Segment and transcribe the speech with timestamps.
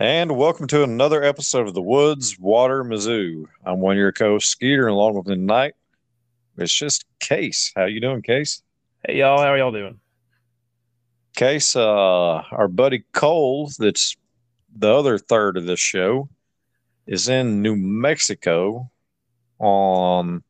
[0.00, 3.44] And welcome to another episode of the Woods Water Mizzou.
[3.66, 5.74] I'm one of your co Skeeter, and along with me tonight,
[6.56, 7.70] it's just Case.
[7.76, 8.62] How you doing, Case?
[9.06, 10.00] Hey y'all, how are y'all doing?
[11.36, 14.16] Case, uh, our buddy Cole, that's
[14.74, 16.30] the other third of this show,
[17.06, 18.90] is in New Mexico
[19.58, 20.42] on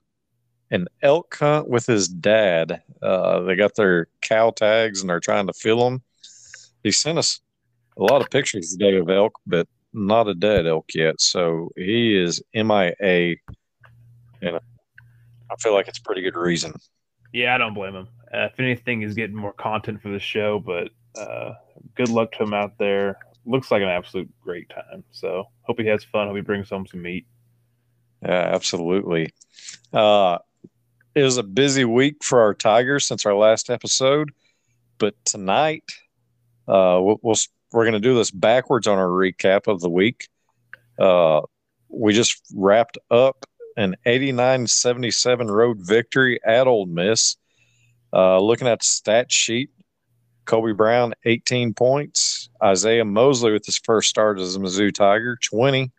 [0.70, 2.84] an elk hunt with his dad.
[3.02, 6.02] Uh, they got their cow tags and they're trying to fill them.
[6.84, 7.40] He sent us
[7.96, 11.20] a lot of pictures today of elk, but not a dead elk yet.
[11.20, 13.36] So he is MIA,
[14.42, 14.56] and
[15.50, 16.72] I feel like it's pretty good reason.
[17.32, 18.08] Yeah, I don't blame him.
[18.32, 20.90] Uh, if anything, he's getting more content for the show, but
[21.20, 21.54] uh,
[21.94, 23.18] good luck to him out there.
[23.44, 25.04] Looks like an absolute great time.
[25.10, 26.28] So hope he has fun.
[26.28, 27.26] Hope he brings home some meat.
[28.22, 29.30] Yeah, absolutely.
[29.92, 30.38] Uh,
[31.14, 34.30] it was a busy week for our Tigers since our last episode,
[34.98, 35.84] but tonight
[36.68, 37.36] uh, we'll, we'll
[37.72, 40.28] we're going to do this backwards on our recap of the week.
[40.98, 41.42] Uh,
[41.88, 43.46] we just wrapped up
[43.76, 47.36] an 89-77 road victory at Ole Miss.
[48.12, 49.70] Uh, looking at the stat sheet,
[50.44, 55.92] Kobe Brown 18 points, Isiah Mosley with his first start as a Mizzou Tiger 20,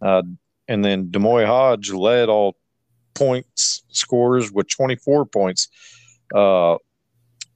[0.00, 0.22] uh,
[0.68, 2.56] and then D'Moi Hodge led all
[3.14, 5.68] points scores with 24 points.
[6.34, 6.76] Uh,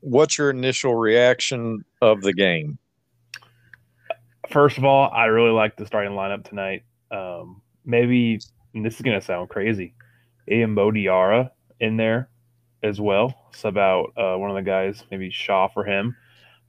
[0.01, 2.79] what's your initial reaction of the game?
[4.51, 6.83] First of all, I really like the starting lineup tonight.
[7.11, 8.41] Um, maybe
[8.75, 9.95] this is going to sound crazy.
[10.49, 12.29] Diarra in there
[12.83, 13.35] as well.
[13.53, 16.17] Sub out uh, one of the guys, maybe Shaw for him.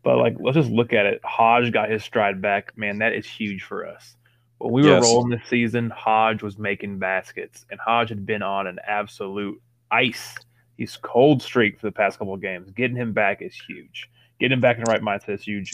[0.03, 1.21] But like, let's just look at it.
[1.23, 2.77] Hodge got his stride back.
[2.77, 4.15] Man, that is huge for us.
[4.57, 5.03] When we were yes.
[5.03, 9.59] rolling this season, Hodge was making baskets, and Hodge had been on an absolute
[9.89, 10.35] ice.
[10.77, 12.69] He's cold streak for the past couple of games.
[12.71, 14.07] Getting him back is huge.
[14.39, 15.73] Getting him back in the right mindset is huge.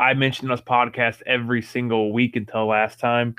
[0.00, 3.34] I mentioned on this podcast every single week until last time.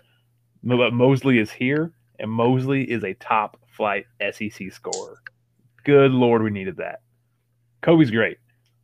[0.63, 5.23] But Mosley is here, and Mosley is a top flight SEC scorer.
[5.83, 7.01] Good lord, we needed that.
[7.81, 8.37] Kobe's great.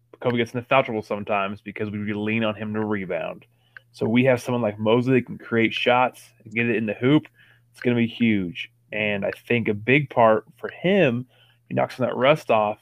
[0.10, 3.46] But Kobe gets in the foul sometimes because we lean on him to rebound.
[3.92, 6.96] So we have someone like Mosley that can create shots and get it in the
[6.96, 7.28] hoop.
[7.72, 8.72] It's going to be huge.
[8.92, 11.28] And I think a big part for him,
[11.68, 12.80] he knocks that rust off.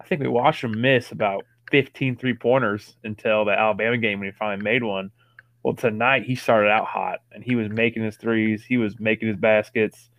[0.00, 4.28] I think we watched him miss about 15 three pointers until the Alabama game when
[4.28, 5.10] he finally made one.
[5.62, 9.28] Well, tonight he started out hot and he was making his threes, he was making
[9.28, 10.10] his baskets.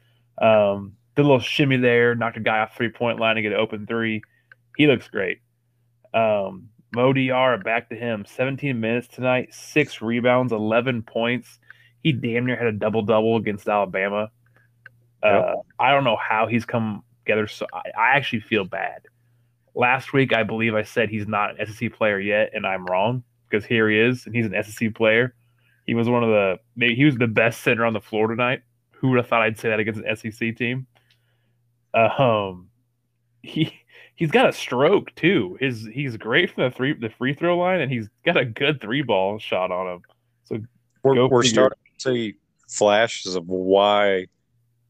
[0.41, 3.53] Um, did a little shimmy there, knocked a guy off three point line to get
[3.53, 4.21] an open three.
[4.75, 5.39] He looks great.
[6.13, 8.25] Um, Mo Diarra back to him.
[8.27, 11.59] 17 minutes tonight, six rebounds, 11 points.
[12.03, 14.29] He damn near had a double double against Alabama.
[15.23, 15.55] Uh, yep.
[15.79, 17.47] I don't know how he's come together.
[17.47, 19.01] So I, I actually feel bad
[19.77, 23.23] Last week, I believe I said he's not an SEC player yet, and I'm wrong
[23.47, 25.35] because here he is, and he's an SEC player.
[25.85, 28.61] He was one of the maybe he was the best center on the floor tonight.
[28.93, 30.87] Who would have thought I'd say that against an SEC team?
[31.93, 32.69] Um,
[33.43, 33.71] he
[34.15, 35.57] he's got a stroke too.
[35.59, 38.81] His he's great from the three the free throw line, and he's got a good
[38.81, 40.01] three ball shot on him.
[40.45, 40.59] So
[41.03, 42.35] we're, we're starting to see
[42.67, 44.25] flashes of why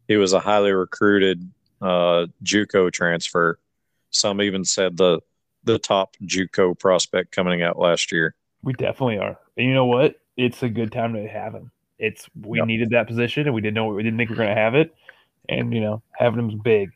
[0.08, 3.60] he was a highly recruited uh, JUCO transfer.
[4.12, 5.20] Some even said the
[5.64, 8.36] the top JUCO prospect coming out last year.
[8.64, 9.38] We definitely are.
[9.58, 10.16] And you know what?
[10.36, 11.72] It's a good time to have him.
[12.00, 12.68] It's we yep.
[12.68, 14.76] needed that position, and we didn't know we didn't think we were going to have
[14.76, 14.96] it,
[15.50, 16.92] and you know having him's big.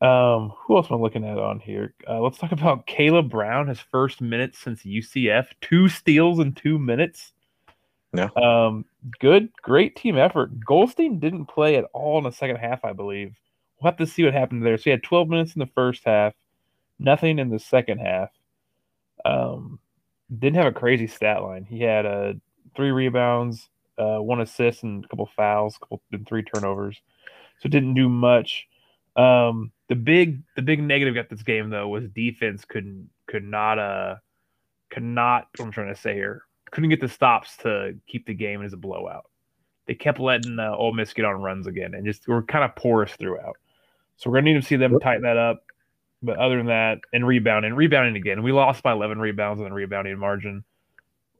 [0.00, 1.94] Um, who else am I looking at on here?
[2.08, 3.68] Uh, let's talk about Caleb Brown.
[3.68, 7.32] His first minutes since UCF, two steals in two minutes.
[8.12, 8.28] Yeah.
[8.36, 8.86] Um,
[9.20, 10.58] good, great team effort.
[10.60, 13.34] Gholston didn't play at all in the second half, I believe
[13.80, 14.76] we'll have to see what happened there.
[14.76, 16.34] So he had 12 minutes in the first half,
[16.98, 18.30] nothing in the second half.
[19.24, 19.78] Um,
[20.36, 21.64] didn't have a crazy stat line.
[21.64, 22.34] He had uh,
[22.76, 27.00] three rebounds, uh, one assist, and a couple fouls, couple and three turnovers.
[27.60, 28.66] So didn't do much.
[29.16, 33.78] Um, the big the big negative at this game though was defense couldn't could not
[33.78, 34.14] uh
[34.88, 38.34] could not what I'm trying to say here couldn't get the stops to keep the
[38.34, 39.26] game as a blowout.
[39.86, 42.76] They kept letting uh, Ole Miss get on runs again, and just were kind of
[42.76, 43.56] porous throughout.
[44.20, 45.64] So we're gonna need to see them tighten that up.
[46.22, 49.74] But other than that, and rebounding, rebounding again, we lost by 11 rebounds on the
[49.74, 50.62] rebounding margin.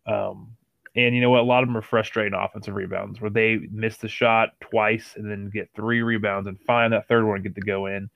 [0.07, 0.57] Um,
[0.97, 1.41] and you know what?
[1.41, 5.31] A lot of them are frustrating offensive rebounds where they miss the shot twice and
[5.31, 8.09] then get three rebounds and find that third one and get to go in.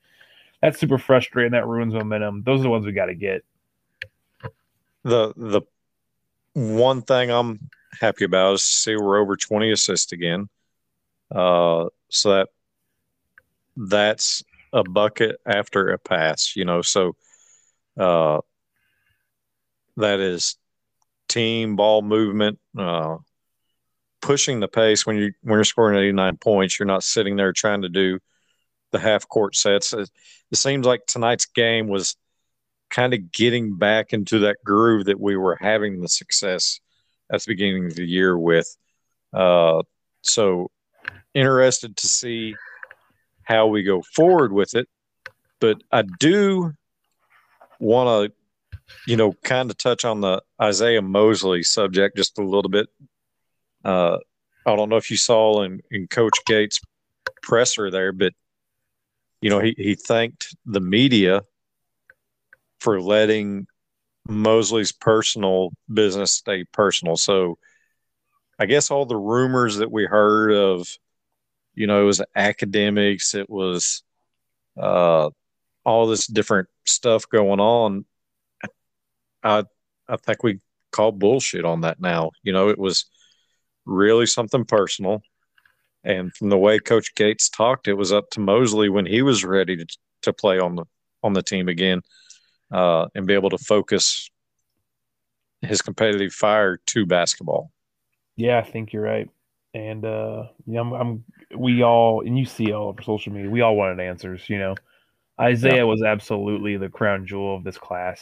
[0.63, 1.51] That's super frustrating.
[1.51, 2.41] That ruins momentum.
[2.43, 3.45] Those are the ones we got to get.
[5.03, 5.61] The the
[6.53, 7.69] one thing I'm
[8.01, 10.49] happy about is to see we're over 20 assists again.
[11.29, 12.49] Uh, so that
[13.77, 14.43] that's
[14.75, 16.81] a bucket after a pass, you know.
[16.81, 17.15] So
[17.97, 18.41] uh,
[19.97, 20.57] that is
[21.29, 22.59] team ball movement.
[22.77, 23.17] Uh,
[24.21, 26.77] pushing the pace when you when you're scoring 89 points.
[26.77, 28.19] You're not sitting there trying to do
[28.91, 29.93] the half court sets.
[29.93, 30.09] It,
[30.51, 32.17] it seems like tonight's game was
[32.89, 36.79] kind of getting back into that groove that we were having the success
[37.31, 38.75] at the beginning of the year with.
[39.33, 39.83] Uh,
[40.21, 40.69] so
[41.33, 42.55] interested to see
[43.45, 44.87] how we go forward with it.
[45.59, 46.73] But I do
[47.79, 52.69] want to, you know, kind of touch on the Isiah Mosley subject just a little
[52.69, 52.87] bit.
[53.83, 54.17] Uh,
[54.65, 56.79] I don't know if you saw in, in Coach Gates'
[57.41, 58.33] presser there, but
[59.41, 61.43] you know, he, he thanked the media
[62.79, 63.67] for letting
[64.27, 67.15] Mosley's personal business stay personal.
[67.15, 67.57] So
[68.57, 70.87] I guess all the rumors that we heard of,
[71.75, 74.03] you know, it was academics, it was
[74.79, 75.29] uh,
[75.83, 78.05] all this different stuff going on.
[79.43, 79.65] I
[80.07, 80.59] I think we
[80.91, 82.31] call bullshit on that now.
[82.43, 83.05] You know, it was
[83.85, 85.21] really something personal.
[86.03, 89.43] And from the way Coach Gates talked, it was up to Mosley when he was
[89.43, 89.85] ready to,
[90.23, 90.85] to play on the
[91.23, 92.01] on the team again
[92.71, 94.29] uh, and be able to focus
[95.61, 97.71] his competitive fire to basketball.
[98.35, 99.29] Yeah, I think you're right.
[99.75, 101.23] And uh, yeah, I'm, I'm
[101.53, 104.49] we all and you see all over social media, we all wanted answers.
[104.49, 104.75] You know,
[105.45, 105.83] Isiah yeah.
[105.83, 108.21] was absolutely the crown jewel of this class,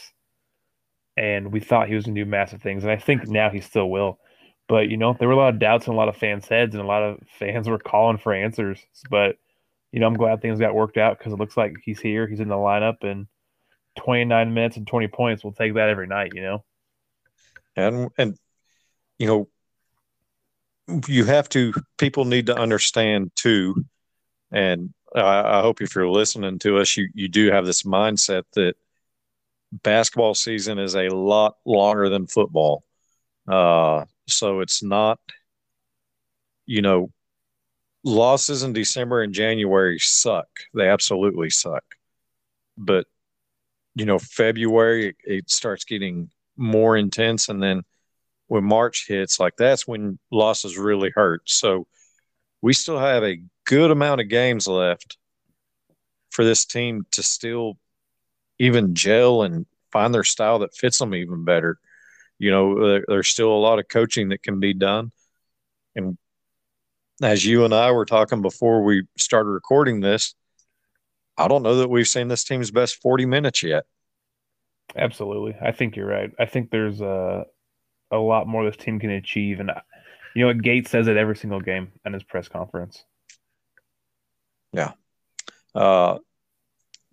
[1.16, 3.60] and we thought he was going to do massive things, and I think now he
[3.60, 4.18] still will.
[4.68, 6.74] But you know, there were a lot of doubts in a lot of fans' heads,
[6.74, 8.84] and a lot of fans were calling for answers.
[9.08, 9.36] But
[9.92, 12.40] you know, I'm glad things got worked out because it looks like he's here, he's
[12.40, 13.28] in the lineup, and
[14.00, 16.32] 29 minutes and 20 points, we'll take that every night.
[16.34, 16.64] You know,
[17.76, 18.36] and and
[19.20, 19.48] you know,
[21.08, 21.72] you have to.
[21.98, 23.84] People need to understand too,
[24.52, 28.44] and I, I hope if you're listening to us, you you do have this mindset
[28.54, 28.74] that
[29.82, 32.84] basketball season is a lot longer than football.
[33.48, 35.18] Uh, so it's not,
[36.66, 37.10] you know,
[38.04, 40.48] losses in December and January suck.
[40.74, 41.84] They absolutely suck.
[42.76, 43.06] But,
[43.94, 47.48] you know, February, it, it starts getting more intense.
[47.48, 47.82] And then
[48.54, 51.42] when March hits, like that's when losses really hurt.
[51.44, 51.86] So
[52.62, 55.18] we still have a good amount of games left
[56.30, 57.76] for this team to still
[58.58, 61.78] even gel and find their style that fits them even better
[62.38, 65.12] you know, there's still a lot of coaching that can be done.
[65.94, 66.18] And
[67.22, 70.34] as you and I were talking before we started recording this,
[71.36, 73.84] I don't know that we've seen this team's best 40 minutes yet.
[74.96, 75.56] Absolutely.
[75.60, 76.30] I think you're right.
[76.38, 77.46] I think there's a,
[78.14, 79.60] a lot more this team can achieve.
[79.60, 79.70] And,
[80.34, 83.04] you know, what Gates says it every single game in his press conference.
[84.72, 84.92] Yeah.
[85.74, 86.18] Uh,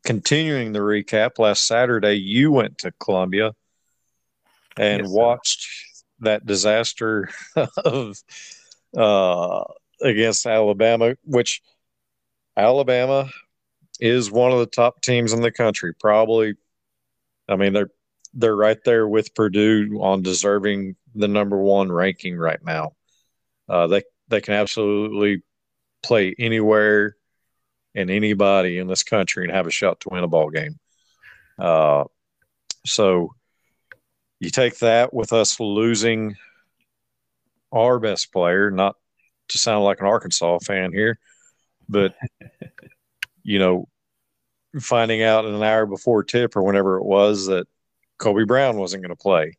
[0.04, 3.54] continuing the recap, last Saturday, you went to Columbia
[4.78, 5.68] and yes, watched
[6.20, 7.30] that disaster
[7.78, 8.18] of
[8.96, 9.64] uh,
[10.02, 11.62] against Alabama, which
[12.56, 13.30] Alabama
[14.00, 15.94] is one of the top teams in the country.
[15.94, 16.56] Probably,
[17.48, 17.92] I mean they're
[18.34, 22.94] they're right there with Purdue on deserving the number one ranking right now.
[23.68, 25.44] Uh, they they can absolutely
[26.02, 27.16] play anywhere
[27.94, 30.80] and anybody in this country and have a shot to win a ball game.
[31.60, 32.06] Uh,
[32.86, 33.36] so
[34.40, 36.36] you take that with us losing
[37.72, 38.96] our best player, not
[39.50, 41.20] to sound like an Arkansas fan here,
[41.88, 42.16] but
[43.44, 43.88] you know,
[44.80, 47.68] finding out an hour before tip or whenever it was that
[48.22, 49.58] Kobe Brown wasn't going to play.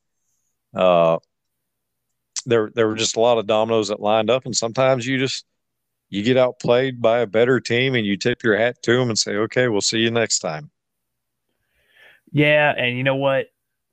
[0.74, 1.18] Uh,
[2.46, 5.44] there, there were just a lot of dominoes that lined up, and sometimes you just
[6.08, 9.18] you get outplayed by a better team, and you tip your hat to them and
[9.18, 10.70] say, "Okay, we'll see you next time."
[12.30, 13.46] Yeah, and you know what?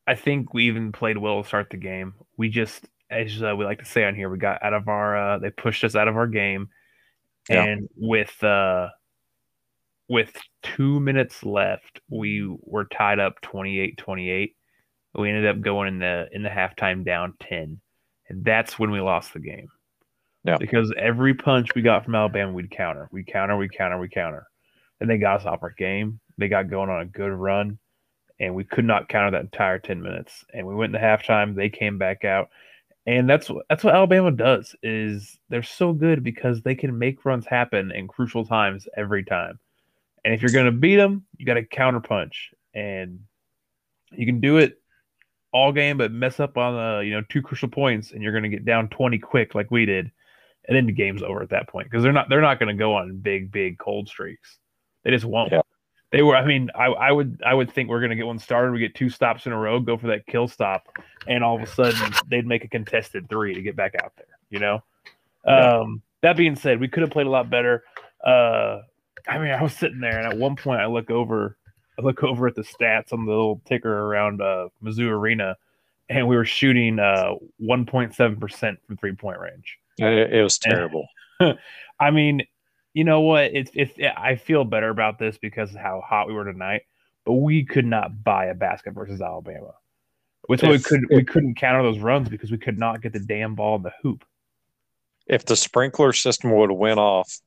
[0.07, 2.13] I think we even played well to start the game.
[2.37, 5.17] We just, as uh, we like to say on here, we got out of our.
[5.17, 6.69] Uh, they pushed us out of our game,
[7.49, 7.63] yeah.
[7.63, 8.89] and with uh,
[10.07, 14.53] with two minutes left, we were tied up 28-28.
[15.15, 17.79] We ended up going in the in the halftime down ten,
[18.27, 19.69] and that's when we lost the game.
[20.43, 20.57] Yeah.
[20.57, 24.47] Because every punch we got from Alabama, we'd counter, we counter, we counter, we counter,
[25.01, 26.19] and they got us off our game.
[26.37, 27.77] They got going on a good run
[28.39, 30.45] and we could not counter that entire 10 minutes.
[30.53, 32.49] And we went into halftime, they came back out.
[33.05, 37.45] And that's that's what Alabama does is they're so good because they can make runs
[37.45, 39.59] happen in crucial times every time.
[40.23, 42.51] And if you're going to beat them, you got to counter punch.
[42.73, 43.21] And
[44.11, 44.79] you can do it
[45.51, 48.43] all game but mess up on the, you know, two crucial points and you're going
[48.43, 50.11] to get down 20 quick like we did.
[50.67, 52.79] And then the game's over at that point because they're not they're not going to
[52.79, 54.59] go on big big cold streaks.
[55.03, 55.51] They just won't.
[55.51, 55.61] Yeah.
[56.11, 56.35] They were.
[56.35, 58.71] I mean, I, I would I would think we're gonna get one started.
[58.71, 60.87] We get two stops in a row, go for that kill stop,
[61.27, 64.25] and all of a sudden they'd make a contested three to get back out there.
[64.49, 64.83] You know,
[65.45, 65.79] Yeah.
[65.81, 67.83] Um, that being said, we could have played a lot better.
[68.25, 68.79] Uh,
[69.27, 71.57] I mean, I was sitting there, and at one point, I look over,
[71.99, 75.57] I look over at the stats on the little ticker around uh, Mizzou Arena,
[76.07, 79.77] and we were shooting uh 1.7 percent from three point range.
[79.97, 81.07] It, it was terrible.
[81.99, 82.43] I mean,
[82.93, 83.45] you know what?
[83.53, 86.83] It's it's it, I feel better about this because of how hot we were tonight.
[87.25, 89.73] But we could not buy a basket versus Alabama.
[90.47, 93.55] Which we could we couldn't counter those runs because we could not get the damn
[93.55, 94.25] ball in the hoop.
[95.27, 97.39] If the sprinkler system would have went off,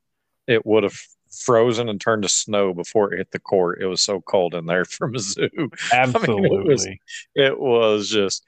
[0.46, 0.98] it would have
[1.32, 3.80] frozen and turned to snow before it hit the court.
[3.80, 5.72] It was so cold in there for Mizzou.
[5.92, 6.32] Absolutely.
[6.32, 6.86] I mean, it, was,
[7.34, 8.44] it, was, just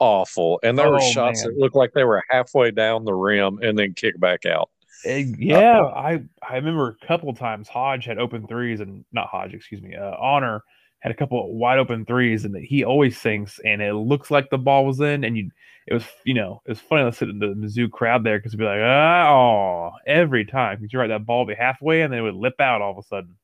[0.00, 0.60] awful.
[0.62, 1.52] And there oh, were shots man.
[1.52, 4.70] that looked like they were halfway down the rim and then kick back out.
[5.06, 9.28] Uh, yeah, uh, I I remember a couple times Hodge had open threes and not
[9.28, 10.64] Hodge, excuse me, uh, Honor
[11.00, 14.58] had a couple wide open threes and he always sinks and it looks like the
[14.58, 15.50] ball was in and you
[15.86, 18.50] it was you know it was funny to sit in the Mizzou crowd there because
[18.50, 22.12] it'd be like oh every time because you're right that ball would be halfway and
[22.12, 23.36] then it would lip out all of a sudden.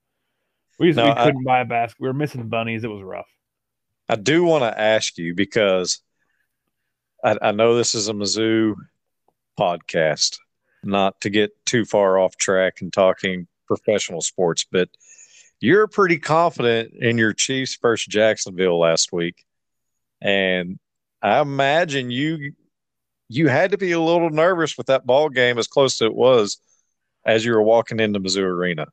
[0.79, 2.01] We just no, we couldn't I, buy a basket.
[2.01, 2.83] We were missing bunnies.
[2.83, 3.29] It was rough.
[4.09, 6.01] I do want to ask you because
[7.23, 8.75] I, I know this is a Mizzou
[9.59, 10.39] podcast,
[10.83, 14.89] not to get too far off track and talking professional sports, but
[15.61, 19.45] you're pretty confident in your Chiefs versus Jacksonville last week.
[20.21, 20.79] And
[21.23, 22.53] I imagine you
[23.29, 26.15] you had to be a little nervous with that ball game as close as it
[26.15, 26.59] was
[27.25, 28.87] as you were walking into Mizzou Arena.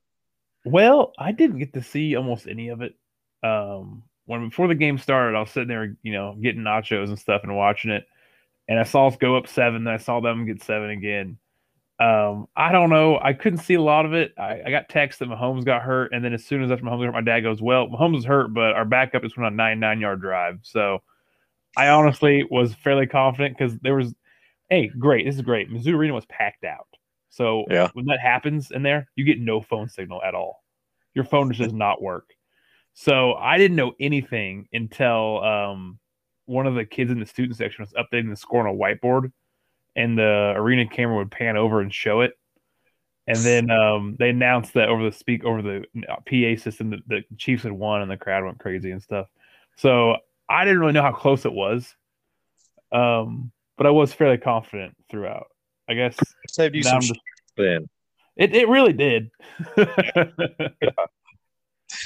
[0.65, 2.95] Well, I didn't get to see almost any of it.
[3.43, 7.19] Um, when before the game started, I was sitting there, you know, getting nachos and
[7.19, 8.05] stuff and watching it,
[8.67, 9.83] and I saw us go up seven.
[9.83, 11.37] Then I saw them get seven again.
[11.99, 13.19] Um, I don't know.
[13.21, 14.33] I couldn't see a lot of it.
[14.37, 17.05] I, I got text that Mahomes got hurt, and then as soon as after Mahomes
[17.05, 19.79] hurt, my dad goes, "Well, Mahomes is hurt, but our backup is on a nine
[19.79, 21.01] nine yard drive." So
[21.75, 24.13] I honestly was fairly confident because there was,
[24.71, 25.69] hey, great, this is great.
[25.69, 26.87] Mizzou Arena was packed out,
[27.29, 27.89] so yeah.
[27.93, 30.63] when that happens in there, you get no phone signal at all.
[31.13, 32.29] Your phone just does not work.
[32.93, 35.99] So I didn't know anything until um,
[36.45, 39.31] one of the kids in the student section was updating the score on a whiteboard
[39.95, 42.33] and the arena camera would pan over and show it.
[43.27, 47.23] And then um, they announced that over the speak over the PA system that the
[47.37, 49.27] Chiefs had won, and the crowd went crazy and stuff.
[49.77, 50.17] So
[50.49, 51.95] I didn't really know how close it was,
[52.91, 53.51] um,
[53.81, 55.47] but I was fairly confident throughout.
[55.89, 57.19] I guess it saved you some just,
[57.57, 57.89] then.
[58.37, 59.31] It it really did.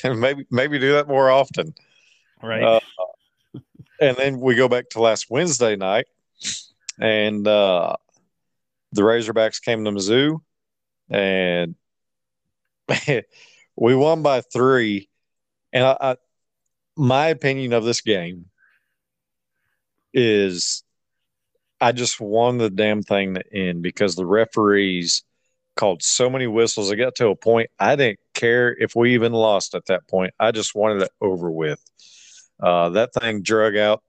[0.01, 1.74] And maybe maybe do that more often.
[2.41, 2.63] Right.
[2.63, 2.79] Uh,
[4.00, 6.05] and then we go back to last Wednesday night
[6.98, 7.98] and uh,
[8.94, 10.39] the Razorbacks came to Mizzou,
[11.10, 11.75] and
[13.75, 15.10] we won by three.
[15.74, 16.15] And I, I,
[16.96, 18.46] my opinion of this game
[20.13, 20.85] is,
[21.82, 25.24] I just won the damn thing to end because the referees
[25.75, 26.91] called so many whistles.
[26.91, 30.34] It got to a point I didn't care if we even lost at that point.
[30.39, 31.84] I just wanted it over with.
[32.62, 34.01] Uh, that thing drug out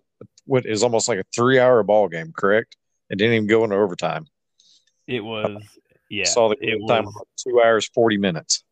[0.44, 2.76] what is almost like a three hour ball game, correct?
[3.10, 4.26] It didn't even go into overtime.
[5.06, 5.62] It was,
[6.08, 6.24] yeah.
[6.24, 8.64] Saw the it time was, two hours, 40 minutes.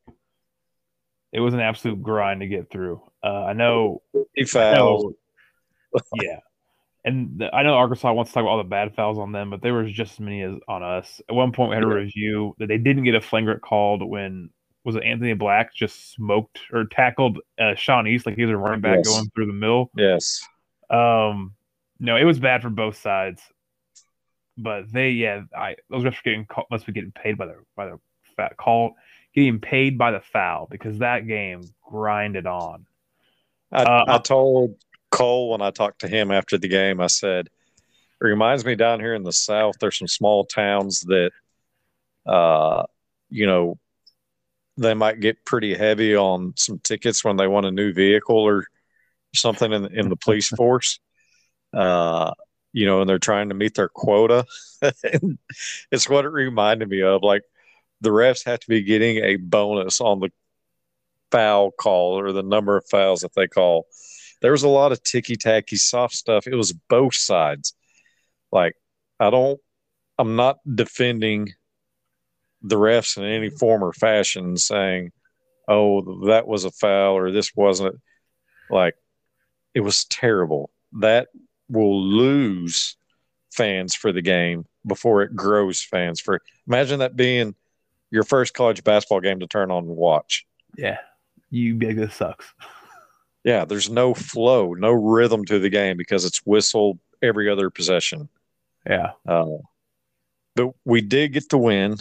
[1.33, 3.03] It was an absolute grind to get through.
[3.23, 4.03] Uh, I know.
[4.35, 5.15] He fouled.
[6.15, 6.39] yeah.
[7.05, 9.51] And the, I know Arkansas wants to talk about all the bad fouls on them,
[9.51, 11.21] but there was just as many as on us.
[11.29, 14.51] At one point, we had a review that they didn't get a flagrant called when
[14.85, 18.57] was it Anthony Black just smoked or tackled uh, Sean East like he was a
[18.57, 19.09] running back yes.
[19.09, 19.91] going through the middle.
[19.97, 20.47] Yes.
[20.91, 21.55] Um,
[21.99, 23.43] no, it was bad for both sides.
[24.57, 27.87] But they, yeah, I those refs getting call, must be getting paid by the by
[27.87, 27.99] the
[28.37, 28.95] fat call,
[29.35, 32.87] getting paid by the foul because that game grinded on.
[33.73, 34.77] I, uh, I told
[35.15, 39.01] Cole when I talked to him after the game, I said, it reminds me down
[39.01, 41.31] here in the South, there's some small towns that,
[42.27, 42.85] uh,
[43.29, 43.79] you know,
[44.77, 48.67] they might get pretty heavy on some tickets when they want a new vehicle or
[49.35, 50.99] something in, in the police force.
[51.73, 52.33] Uh,
[52.73, 54.45] you know, and they're trying to meet their quota.
[55.93, 57.23] it's what it reminded me of.
[57.23, 57.43] Like
[58.01, 60.31] the refs have to be getting a bonus on the
[61.31, 63.87] foul call or the number of fouls that they call.
[64.45, 66.47] There was a lot of ticky tacky soft stuff.
[66.47, 67.73] It was both sides.
[68.53, 68.75] Like,
[69.19, 69.59] I don't,
[70.19, 71.55] I'm not defending
[72.61, 75.13] the refs in any form or fashion saying,
[75.67, 77.99] oh, that was a foul or this wasn't.
[78.69, 78.97] Like,
[79.73, 80.69] it was terrible.
[80.93, 81.29] That
[81.71, 82.99] will lose
[83.51, 87.55] fans for the game before it grows fans for imagine that being
[88.11, 90.45] your first college basketball game to turn on and watch.
[90.77, 90.99] Yeah.
[91.49, 92.53] You big this sucks.
[93.45, 98.29] yeah, there's no flow, no rhythm to the game because it's whistled every other possession.
[98.89, 99.13] Yeah.
[99.27, 99.59] Uh,
[100.57, 101.97] but we did get the win.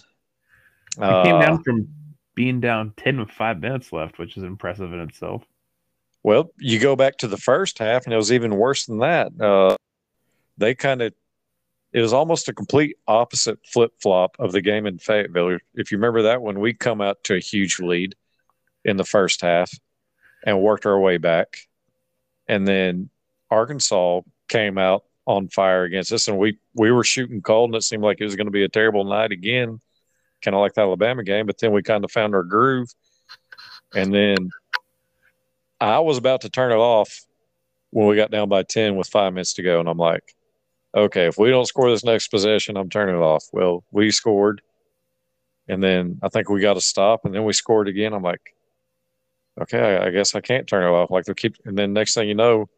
[0.98, 1.90] We came down from
[2.36, 5.44] being down 10 with five minutes left, which is impressive in itself.
[6.24, 9.40] Well, you go back to the first half, and it was even worse than that.
[9.40, 9.76] Uh,
[10.58, 11.14] they kind of,
[11.92, 15.58] it was almost a complete opposite flip flop of the game in Fayetteville.
[15.74, 18.16] If you remember that when we come out to a huge lead
[18.86, 19.72] in the first half
[20.44, 21.58] and worked our way back,
[22.48, 23.10] and then
[23.50, 27.84] Arkansas came out on fire against us, and we we were shooting cold, and it
[27.84, 29.80] seemed like it was going to be a terrible night again,
[30.42, 31.46] kind of like the Alabama game.
[31.46, 32.90] But then we kind of found our groove,
[33.96, 34.50] and then
[35.80, 37.22] I was about to turn it off
[37.92, 40.36] when we got down by ten with five minutes to go, and I'm like,
[40.96, 43.46] okay, if we don't score this next possession, I'm turning it off.
[43.54, 44.62] Well, we scored,
[45.68, 48.14] and then I think we got to stop, and then we scored again.
[48.14, 48.56] I'm like,
[49.62, 51.12] okay, I, I guess I can't turn it off.
[51.12, 52.70] Like they keep, and then next thing you know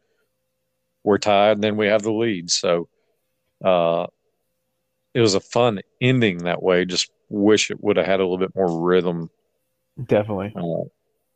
[1.03, 2.49] we're tied, and then we have the lead.
[2.49, 2.89] So
[3.63, 4.07] uh,
[5.13, 6.85] it was a fun ending that way.
[6.85, 9.29] Just wish it would have had a little bit more rhythm.
[10.03, 10.53] Definitely.
[10.55, 10.89] Uh,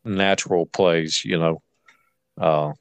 [0.04, 1.62] natural plays, you know.
[2.38, 2.72] Uh,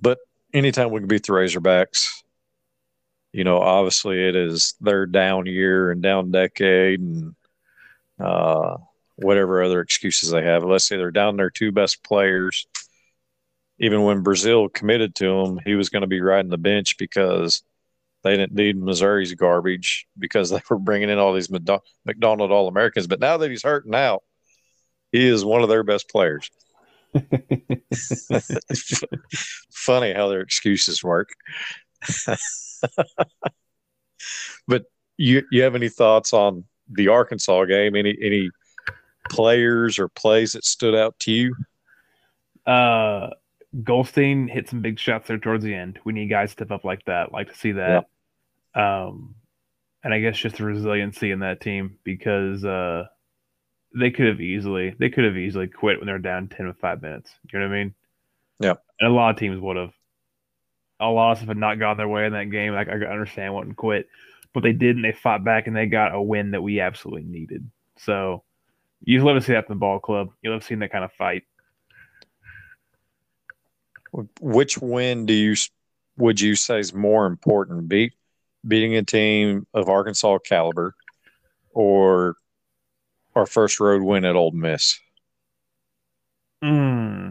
[0.00, 0.18] but
[0.52, 2.08] anytime we can beat the Razorbacks,
[3.32, 7.34] you know, obviously it is their down year and down decade and
[8.20, 8.76] uh,
[9.16, 10.64] whatever other excuses they have.
[10.64, 12.66] Let's say they're down their two best players
[13.78, 17.62] even when Brazile committed to him, he was going to be riding the bench because
[18.22, 23.06] they didn't need Missouri's garbage because they were bringing in all these McDonald All Americans.
[23.06, 24.22] But now that he's hurting out,
[25.12, 26.50] he is one of their best players.
[29.70, 31.28] Funny how their excuses work.
[34.66, 34.84] but
[35.16, 37.94] you you have any thoughts on the Arkansas game?
[37.94, 38.50] Any any
[39.30, 41.54] players or plays that stood out to you?
[42.66, 43.30] Uh
[43.82, 45.98] Gholston hit some big shots there towards the end.
[46.04, 47.32] We need guys to step up like that.
[47.32, 48.06] Like to see that.
[48.76, 49.04] Yeah.
[49.06, 49.34] Um,
[50.02, 53.06] and I guess just the resiliency in that team because uh,
[53.94, 57.02] they could have easily they could have easily quit when they're down ten with five
[57.02, 57.34] minutes.
[57.52, 57.94] You know what I mean?
[58.60, 58.74] Yeah.
[59.00, 59.92] And a lot of teams would have.
[61.00, 62.72] A lot of stuff had not gone their way in that game.
[62.72, 64.08] Like I understand wouldn't quit,
[64.52, 67.24] but they did and they fought back and they got a win that we absolutely
[67.24, 67.68] needed.
[67.98, 68.44] So
[69.04, 70.30] you love to see that in the ball club.
[70.42, 71.44] You love seeing that kind of fight.
[74.40, 75.56] Which win do you
[76.16, 77.88] would you say is more important?
[77.88, 78.12] Beat
[78.66, 80.94] beating a team of Arkansas caliber,
[81.72, 82.36] or
[83.34, 84.98] our first road win at Ole Miss?
[86.62, 87.30] Hmm.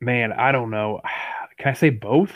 [0.00, 1.00] Man, I don't know.
[1.58, 2.32] Can I say both?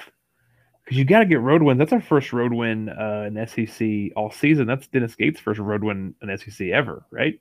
[0.87, 1.79] Because you got to get road wins.
[1.79, 4.67] That's our first road win uh, in SEC all season.
[4.67, 7.39] That's Dennis Gates' first road win in SEC ever, right?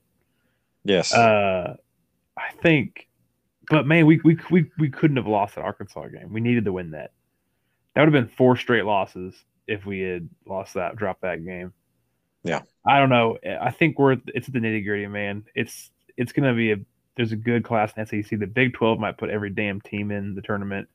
[0.84, 1.14] Yes.
[1.14, 1.78] Uh,
[2.38, 3.08] I think
[3.70, 6.32] but man, we, we we we couldn't have lost that Arkansas game.
[6.32, 7.12] We needed to win that.
[7.94, 9.34] That would have been four straight losses
[9.68, 11.74] if we had lost that, dropped that game.
[12.44, 13.38] Yeah, I don't know.
[13.62, 15.46] I think we're it's the nitty gritty, man.
[15.56, 16.78] It's it's gonna be a
[17.16, 18.40] there's a good class in SEC.
[18.40, 20.88] The Big Twelve might put every damn team in the tournament.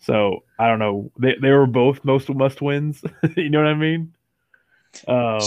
[0.00, 1.10] So I don't know.
[1.18, 3.02] They they were both most must wins.
[3.36, 4.14] you know what I mean?
[5.08, 5.40] Um,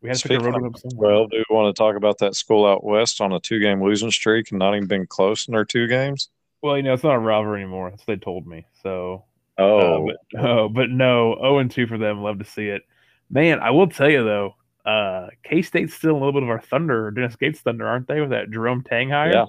[0.00, 2.34] we had to pick a road of, Well, do we want to talk about that
[2.34, 5.52] school out west on a two game losing streak and not even been close in
[5.52, 6.30] their two games?
[6.62, 7.90] Well, you know, it's not a rivalry anymore.
[7.90, 8.66] That's what they told me.
[8.82, 9.24] So
[9.58, 12.22] Oh, uh, but, oh, but no, 0 and 2 for them.
[12.22, 12.82] Love to see it.
[13.30, 16.60] Man, I will tell you though, uh, K State's still a little bit of our
[16.60, 18.20] thunder, Dennis Gates thunder, aren't they?
[18.20, 19.32] With that Jerome Tang hire.
[19.32, 19.46] Yeah,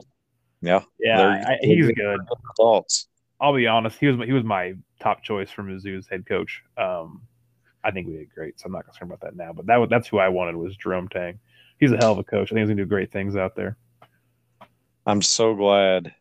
[0.62, 1.46] yeah, yeah.
[1.48, 2.19] I, he's good.
[2.56, 3.08] Thoughts.
[3.43, 3.99] I'll be honest.
[3.99, 6.63] He was he was my top choice for Mizzou's head coach.
[6.77, 7.21] Um,
[7.84, 9.51] I think we did great, so I'm not concerned about that now.
[9.51, 11.38] But that that's who I wanted was Jerome Tang.
[11.77, 12.47] He's a hell of a coach.
[12.47, 13.75] I think he's gonna do great things out there.
[15.06, 16.15] I'm so glad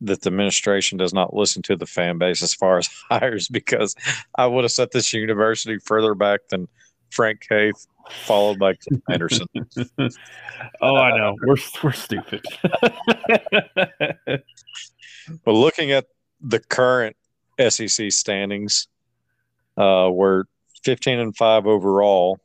[0.00, 3.94] that the administration does not listen to the fan base as far as hires because
[4.34, 6.66] I would have set this university further back than
[7.10, 7.86] Frank Haith,
[8.24, 9.46] followed by Kim Anderson.
[10.80, 11.36] oh, I know.
[11.46, 12.44] We're we're stupid.
[14.26, 14.42] but
[15.46, 16.06] looking at
[16.42, 17.16] the current
[17.68, 18.88] SEC standings,
[19.76, 20.44] uh, we're
[20.84, 22.38] 15 and 5 overall.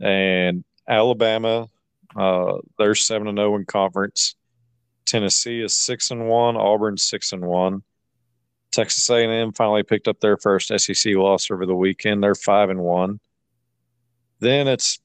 [0.00, 1.68] And Alabama,
[2.16, 4.36] uh, they're 7 and 0 in conference.
[5.04, 7.82] Tennessee is 6 and 1, Auburn 6 and 1.
[8.70, 12.22] Texas A&M finally picked up their first SEC loss over the weekend.
[12.22, 13.20] They're 5 and 1.
[14.40, 14.98] Then it's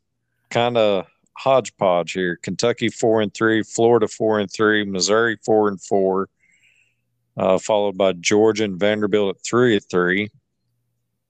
[0.50, 2.38] kind of hodgepodge here.
[2.38, 6.30] Kentucky 4 and 3, Florida 4 and 3, Missouri 4 and 4.
[7.38, 10.30] Uh, followed by Georgia and Vanderbilt at three at three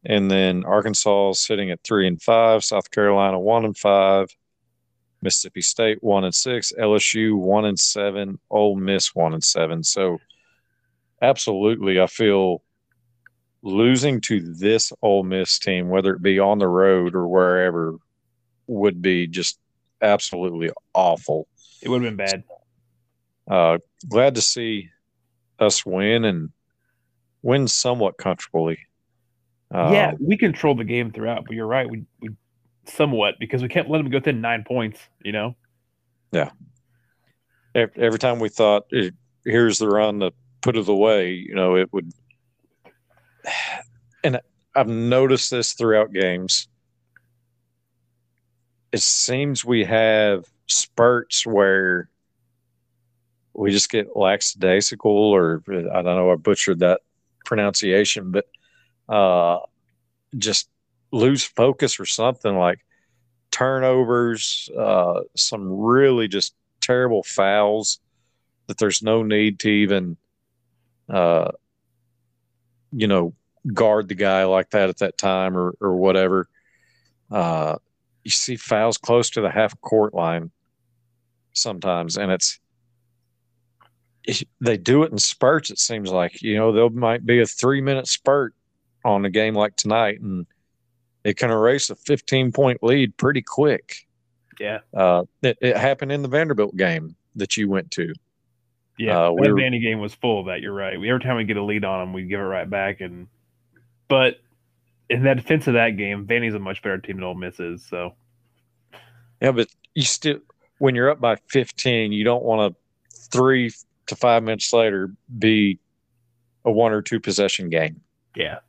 [0.07, 4.29] and then Arkansas sitting at three and five, South Carolina one and five,
[5.21, 9.83] Mississippi State one and six, LSU one and seven, Ole Miss one and seven.
[9.83, 10.19] So,
[11.21, 12.63] absolutely, I feel
[13.63, 17.95] losing to this Ole Miss team, whether it be on the road or wherever,
[18.67, 19.59] would be just
[20.01, 21.47] absolutely awful.
[21.81, 22.43] It would have been bad.
[23.45, 24.89] Uh, glad to see
[25.59, 26.51] us win and
[27.41, 28.79] win somewhat comfortably.
[29.73, 31.89] Uh, yeah, we controlled the game throughout, but you're right.
[31.89, 32.29] We we
[32.85, 34.99] somewhat because we can't let them go within nine points.
[35.23, 35.55] You know.
[36.31, 36.51] Yeah.
[37.75, 38.85] Every time we thought,
[39.45, 42.11] here's the run to put it away, you know, it would.
[44.23, 44.41] And
[44.75, 46.67] I've noticed this throughout games.
[48.91, 52.09] It seems we have spurts where
[53.57, 57.01] we just get lackadaisical, or I don't know, I butchered that
[57.43, 58.45] pronunciation, but
[59.09, 59.59] uh,
[60.37, 60.69] just
[61.11, 62.85] lose focus or something like
[63.49, 67.99] turnovers, uh, some really just terrible fouls
[68.67, 70.17] that there's no need to even,
[71.09, 71.51] uh,
[72.91, 73.33] you know,
[73.73, 76.47] guard the guy like that at that time or, or whatever.
[77.31, 77.75] Uh,
[78.23, 80.51] you see fouls close to the half court line
[81.53, 82.59] sometimes, and it's
[84.59, 85.69] they do it in spurts.
[85.69, 88.53] It seems like you know there might be a three minute spurt
[89.05, 90.45] on a game like tonight, and
[91.23, 94.07] it can erase a 15 point lead pretty quick.
[94.59, 98.13] Yeah, uh, it, it, happened in the Vanderbilt game that you went to.
[98.97, 100.61] Yeah, uh, we were, Vandy game was full of that.
[100.61, 100.95] You're right.
[100.95, 103.01] Every time we get a lead on them, we give it right back.
[103.01, 103.27] And
[104.07, 104.37] but
[105.09, 107.85] in that defense of that game, Vandy's a much better team than Ole Miss is.
[107.85, 108.15] So
[109.41, 110.39] yeah, but you still
[110.79, 113.71] when you're up by 15, you don't want to three
[114.07, 115.79] to five minutes later be
[116.65, 118.01] a one or two possession game.
[118.35, 118.59] Yeah,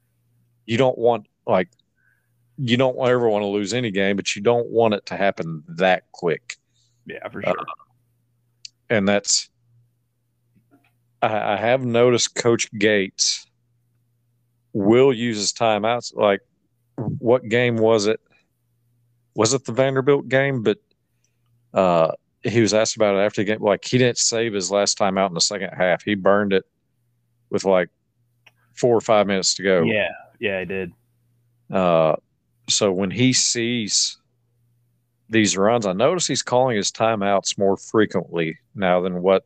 [0.67, 1.69] you don't want like
[2.59, 5.63] you don't ever want to lose any game, but you don't want it to happen
[5.69, 6.57] that quick.
[7.07, 7.59] Yeah, for sure.
[7.59, 7.65] Uh,
[8.91, 9.49] and that's
[11.23, 13.47] I, I have noticed Coach Gates
[14.73, 16.15] will use his timeouts.
[16.15, 16.41] Like,
[16.97, 18.21] what game was it?
[19.35, 20.63] Was it the Vanderbilt game?
[20.63, 20.79] But
[21.73, 23.63] uh, he was asked about it after the game.
[23.63, 26.03] Like, he didn't save his last time out in the second half.
[26.03, 26.65] He burned it
[27.51, 27.89] with like
[28.75, 29.83] four or five minutes to go.
[29.83, 30.93] Yeah, yeah, I did.
[31.71, 32.17] Uh,
[32.69, 34.19] so when he sees
[35.29, 39.45] these runs, I notice he's calling his timeouts more frequently now than what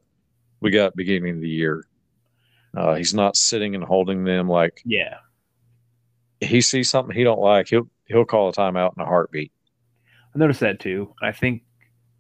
[0.61, 1.85] we got beginning of the year.
[2.77, 5.17] Uh, he's not sitting and holding them like yeah.
[6.41, 9.53] He sees something he don't like, he'll he'll call a timeout in a heartbeat.
[10.35, 11.15] I noticed that too.
[11.23, 11.63] I think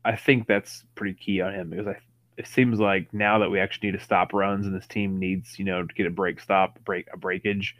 [0.04, 1.96] I think that's pretty key on him because I
[2.38, 5.58] it seems like now that we actually need to stop runs and this team needs
[5.58, 7.76] you know to get a break stop break a breakage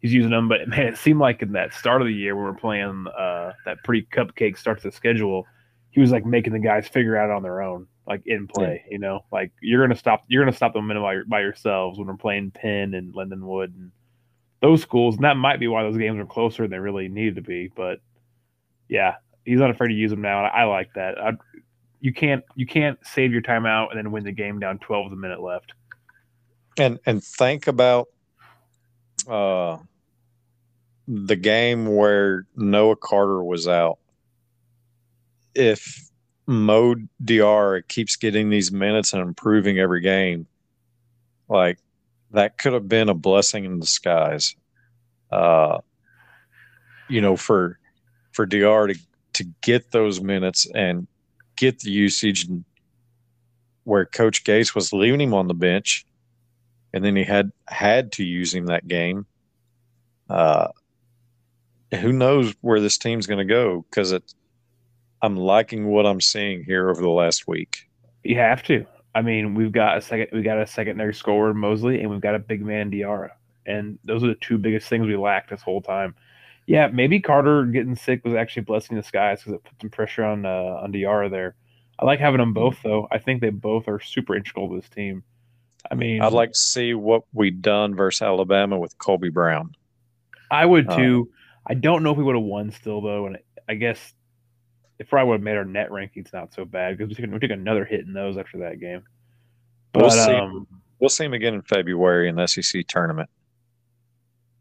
[0.00, 0.48] he's using them.
[0.48, 3.06] But man, it seemed like in that start of the year when we are playing
[3.06, 5.46] uh, that pretty cupcake start to the schedule,
[5.90, 8.84] he was like making the guys figure out on their own, like in play.
[8.90, 12.08] You know, like you're gonna stop, you're gonna stop the momentum by, by yourselves when
[12.08, 13.92] we're playing Penn and Lindenwood and
[14.60, 15.16] those schools.
[15.16, 17.70] And that might be why those games are closer than they really needed to be.
[17.74, 18.00] But
[18.88, 20.44] yeah, he's not afraid to use them now.
[20.44, 21.18] I, I like that.
[21.18, 21.32] I,
[22.00, 25.12] you can't you can't save your timeout and then win the game down 12 with
[25.12, 25.72] a minute left.
[26.78, 28.08] And and think about
[29.28, 29.78] uh
[31.06, 33.98] the game where Noah Carter was out,
[35.54, 36.08] if
[36.46, 40.46] Mo Diarra keeps getting these minutes and improving every game,
[41.48, 41.78] like
[42.30, 44.54] that could have been a blessing in disguise.
[45.30, 45.78] Uh,
[47.08, 47.78] you know, for
[48.32, 49.00] for Diarra to
[49.34, 51.06] to get those minutes and
[51.56, 52.46] get the usage
[53.84, 56.06] where Coach Gates was leaving him on the bench,
[56.92, 59.26] and then he had had to use him that game.
[60.28, 60.68] Uh,
[61.92, 64.34] who knows where this team's going to go because it.
[65.22, 67.90] I'm liking what I'm seeing here over the last week.
[68.24, 68.86] You have to.
[69.14, 70.28] I mean, we've got a second.
[70.32, 73.30] We got a secondary scorer, Mosley, and we've got a big man, Diarra,
[73.66, 76.14] and those are the two biggest things we lacked this whole time.
[76.70, 80.22] Yeah, maybe Carter getting sick was actually blessing the skies because it put some pressure
[80.22, 81.56] on uh, on Diarra there.
[81.98, 83.08] I like having them both though.
[83.10, 85.24] I think they both are super integral to this team.
[85.90, 89.74] I mean, I'd like to see what we done versus Alabama with Kobe Brown.
[90.48, 91.20] I would uh, too.
[91.22, 91.28] Um,
[91.66, 94.12] I don't know if we would have won still though, and I guess
[95.00, 97.40] it probably would have made our net rankings not so bad because we took, we
[97.40, 99.02] took another hit in those after that game.
[99.92, 100.34] But we'll see.
[100.34, 100.68] Um,
[101.00, 103.28] we'll see him again in February in the SEC tournament.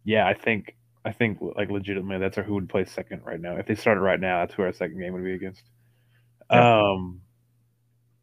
[0.05, 0.73] Yeah, I think
[1.05, 3.55] I think like legitimately that's who would play second right now.
[3.55, 5.63] If they started right now, that's who our second game would be against.
[6.51, 6.89] Yeah.
[6.91, 7.21] Um,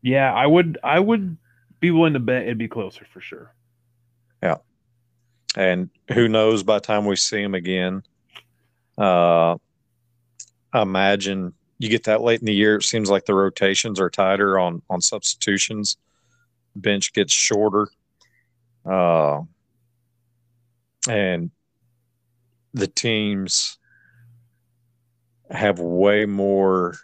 [0.03, 1.37] yeah, I would I would
[1.81, 3.55] be willing to bet it'd be closer for sure.
[4.43, 4.57] Yeah,
[5.57, 8.03] and who knows by the time we see him again
[8.99, 9.57] uh,
[10.73, 14.11] I imagine you get that late in the year, it seems like the rotations are
[14.11, 15.97] tighter on on substitutions.
[16.75, 17.89] Bench gets shorter,
[18.85, 19.43] uh,
[21.09, 21.51] and
[22.77, 23.79] the teams
[25.51, 26.95] have way more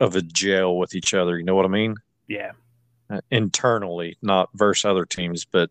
[0.00, 1.38] of a gel with each other.
[1.38, 1.96] You know what I mean?
[2.26, 2.52] Yeah.
[3.10, 5.70] Uh, internally, not versus other teams, but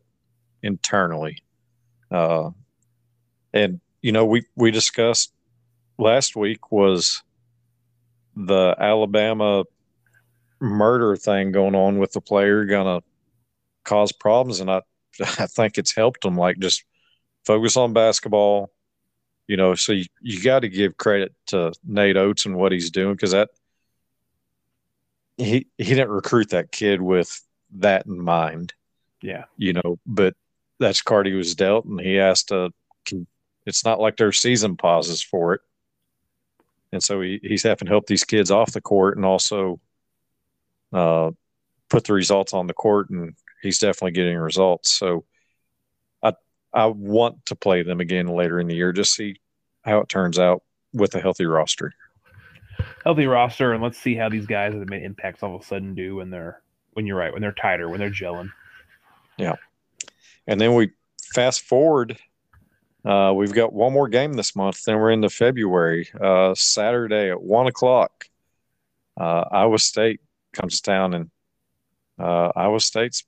[0.62, 1.39] internally.
[2.12, 2.52] Uh,
[3.54, 5.34] and you know, we we discussed
[5.98, 7.24] last week was
[8.36, 9.63] the Alabama
[10.62, 13.02] murder thing going on with the player gonna
[13.84, 14.82] cause problems, and I
[15.19, 16.38] I think it's helped them.
[16.38, 16.84] Like just
[17.45, 18.71] focus on basketball.
[19.47, 22.89] You know, so you, you got to give credit to Nate Oats and what he's
[22.89, 23.49] doing because that
[25.38, 27.41] he he didn't recruit that kid with
[27.75, 28.73] that in mind.
[29.21, 30.36] Yeah, you know, but
[30.79, 32.71] that's card he was dealt, and he has to.
[33.65, 35.62] It's not like their season pauses for it,
[36.91, 39.79] and so he, he's having to help these kids off the court and also
[40.93, 41.31] uh,
[41.89, 44.91] put the results on the court, and he's definitely getting results.
[44.91, 45.25] So
[46.75, 49.38] I want to play them again later in the year, just see
[49.83, 50.61] how it turns out
[50.93, 51.93] with a healthy roster
[53.03, 55.95] healthy roster, and let's see how these guys that made impacts all of a sudden
[55.95, 56.61] do when they're
[56.93, 58.51] when you're right when they're tighter when they're gelling.
[59.38, 59.55] Yeah,
[60.47, 60.91] and then we
[61.33, 62.17] fast forward.
[63.03, 64.83] Uh, we've got one more game this month.
[64.83, 66.09] Then we're into February.
[66.19, 68.25] Uh, Saturday at one o'clock.
[69.19, 70.21] Uh, Iowa State
[70.53, 71.29] comes to town, and
[72.19, 73.23] uh, Iowa State's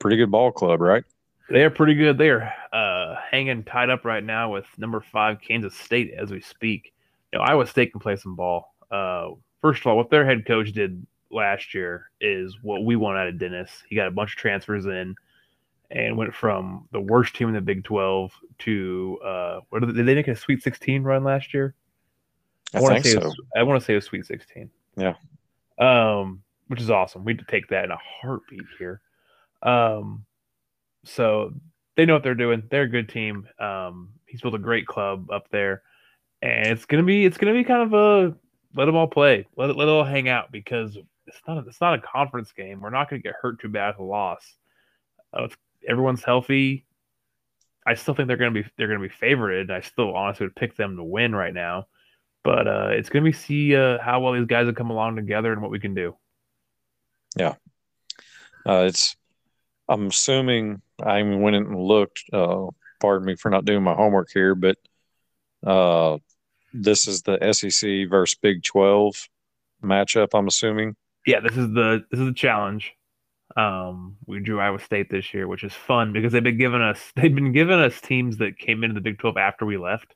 [0.00, 1.04] pretty good ball club, right?
[1.50, 2.16] They are pretty good.
[2.16, 6.40] They are uh, hanging tied up right now with number five Kansas State as we
[6.40, 6.92] speak
[7.32, 8.74] you know, Iowa State can play some ball.
[8.90, 13.18] Uh, first of all, what their head coach did last year is what we want
[13.18, 13.70] out of Dennis.
[13.88, 15.14] He got a bunch of transfers in
[15.90, 19.92] and went from the worst team in the Big 12 to uh, what did they,
[19.94, 21.74] did they make a Sweet 16 run last year?
[22.74, 23.32] I, I want to say so.
[23.56, 24.70] I want to say a Sweet 16.
[24.96, 25.14] Yeah.
[25.78, 27.24] Um, which is awesome.
[27.24, 29.00] We would take that in a heartbeat here.
[29.62, 30.24] Um,
[31.04, 31.52] so
[31.96, 32.62] they know what they're doing.
[32.70, 33.48] They're a good team.
[33.58, 35.82] Um, he's built a great club up there
[36.42, 38.36] and it's gonna be it's gonna be kind of a
[38.74, 41.80] let them all play, let let it all hang out because it's not a, it's
[41.80, 42.80] not a conference game.
[42.80, 44.56] We're not gonna get hurt too bad with a loss.
[45.32, 45.48] Uh,
[45.88, 46.86] everyone's healthy.
[47.86, 49.70] I still think they're gonna be they're gonna be favored.
[49.70, 51.86] I still honestly would pick them to win right now,
[52.42, 55.52] but uh, it's gonna be see uh, how well these guys have come along together
[55.52, 56.16] and what we can do.
[57.36, 57.54] Yeah,
[58.66, 59.16] uh, it's.
[59.90, 62.24] I'm assuming I even went and looked.
[62.32, 62.66] Uh,
[63.00, 64.76] pardon me for not doing my homework here, but
[65.66, 66.18] uh,
[66.72, 69.28] this is the SEC versus Big Twelve
[69.82, 70.28] matchup.
[70.32, 70.94] I'm assuming.
[71.26, 72.92] Yeah, this is the this is the challenge.
[73.56, 77.12] Um, we drew Iowa State this year, which is fun because they've been giving us
[77.16, 80.14] they've been giving us teams that came into the Big Twelve after we left.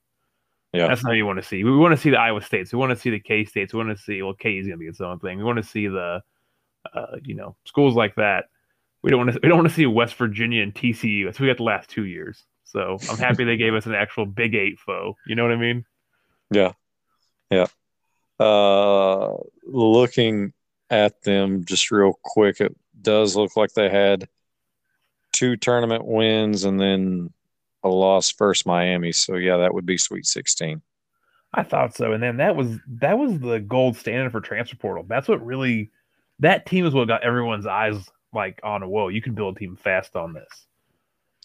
[0.72, 1.64] Yeah, that's not what you want to see.
[1.64, 2.72] We want to see the Iowa States.
[2.72, 3.74] We want to see the K States.
[3.74, 5.38] We want to see well, K is going to be its own thing.
[5.38, 6.22] We want to see the,
[6.92, 8.46] uh, you know, schools like that.
[9.04, 9.40] We don't want to.
[9.42, 11.26] We don't want to see West Virginia and TCU.
[11.26, 12.42] That's what we got the last two years.
[12.64, 15.14] So I'm happy they gave us an actual Big Eight foe.
[15.26, 15.84] You know what I mean?
[16.50, 16.72] Yeah.
[17.50, 17.66] Yeah.
[18.40, 19.34] Uh,
[19.66, 20.54] looking
[20.88, 24.26] at them just real quick, it does look like they had
[25.32, 27.30] two tournament wins and then
[27.82, 29.12] a loss first Miami.
[29.12, 30.80] So yeah, that would be Sweet 16.
[31.52, 32.12] I thought so.
[32.14, 35.04] And then that was that was the gold standard for transfer portal.
[35.06, 35.90] That's what really
[36.38, 39.58] that team is what got everyone's eyes like on a whoa, you can build a
[39.58, 40.66] team fast on this.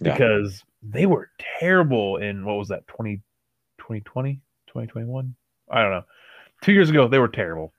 [0.01, 0.13] Yeah.
[0.13, 3.17] Because they were terrible in what was that 20,
[3.77, 4.41] 2020?
[4.67, 5.35] 2021.
[5.69, 6.03] I don't know.
[6.61, 7.73] Two years ago, they were terrible,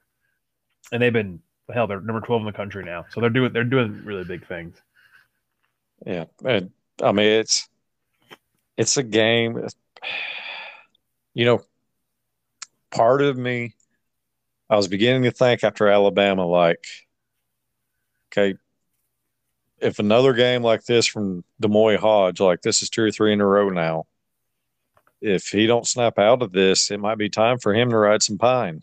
[0.92, 1.40] and they've been
[1.72, 1.86] hell.
[1.86, 4.76] They're number twelve in the country now, so they're doing they're doing really big things.
[6.06, 6.70] Yeah, and
[7.02, 7.68] I mean it's
[8.76, 9.66] it's a game.
[11.34, 11.62] You know,
[12.90, 13.74] part of me,
[14.68, 16.84] I was beginning to think after Alabama, like,
[18.32, 18.58] okay,
[19.80, 23.40] if another game like this from D'Moi Hodge, like this is two or three in
[23.40, 24.06] a row now,
[25.20, 28.22] if he don't snap out of this, it might be time for him to ride
[28.22, 28.82] some pine.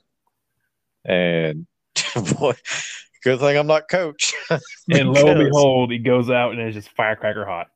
[1.05, 1.67] And
[2.39, 2.53] boy,
[3.23, 4.33] good thing I'm not coach.
[4.49, 7.67] and lo and behold, he goes out and it's just firecracker hot.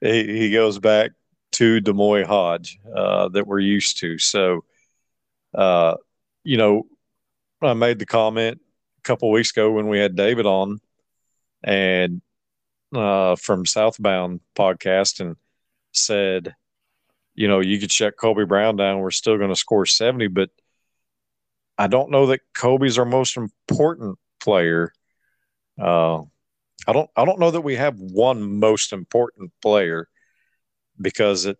[0.00, 1.12] He, he goes back
[1.52, 4.18] to D'Moi Hodge uh, that we're used to.
[4.18, 4.64] So,
[5.54, 5.96] uh,
[6.44, 6.86] you know,
[7.62, 8.60] I made the comment
[8.98, 10.80] a couple weeks ago when we had David on,
[11.64, 12.20] and
[12.94, 15.36] uh, from Southbound podcast, and
[15.92, 16.54] said
[17.36, 18.98] you know, you could shut Kobe Brown down.
[18.98, 20.50] We're still going to score 70, but
[21.78, 24.92] I don't know that Kobe's our most important player.
[25.78, 26.22] Uh,
[26.88, 30.08] I don't, I don't know that we have one most important player
[31.00, 31.58] because it,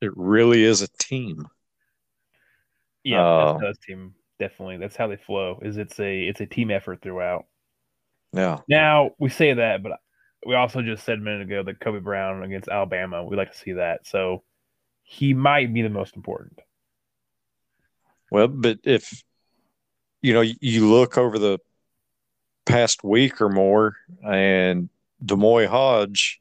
[0.00, 1.48] it really is a team.
[3.02, 4.76] Yeah, uh, that's team definitely.
[4.76, 5.58] That's how they flow.
[5.62, 7.46] Is it's a it's a team effort throughout.
[8.34, 8.58] Yeah.
[8.68, 9.92] Now we say that, but
[10.46, 13.58] we also just said a minute ago that Kobe Brown against Alabama, we like to
[13.58, 14.06] see that.
[14.06, 14.42] So
[15.02, 16.60] he might be the most important.
[18.30, 19.22] Well, but if
[20.22, 21.58] you know, you look over the
[22.66, 24.88] past week or more, and
[25.24, 26.40] D'Moi Hodge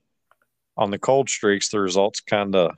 [0.78, 2.76] on the cold streaks, the results kind of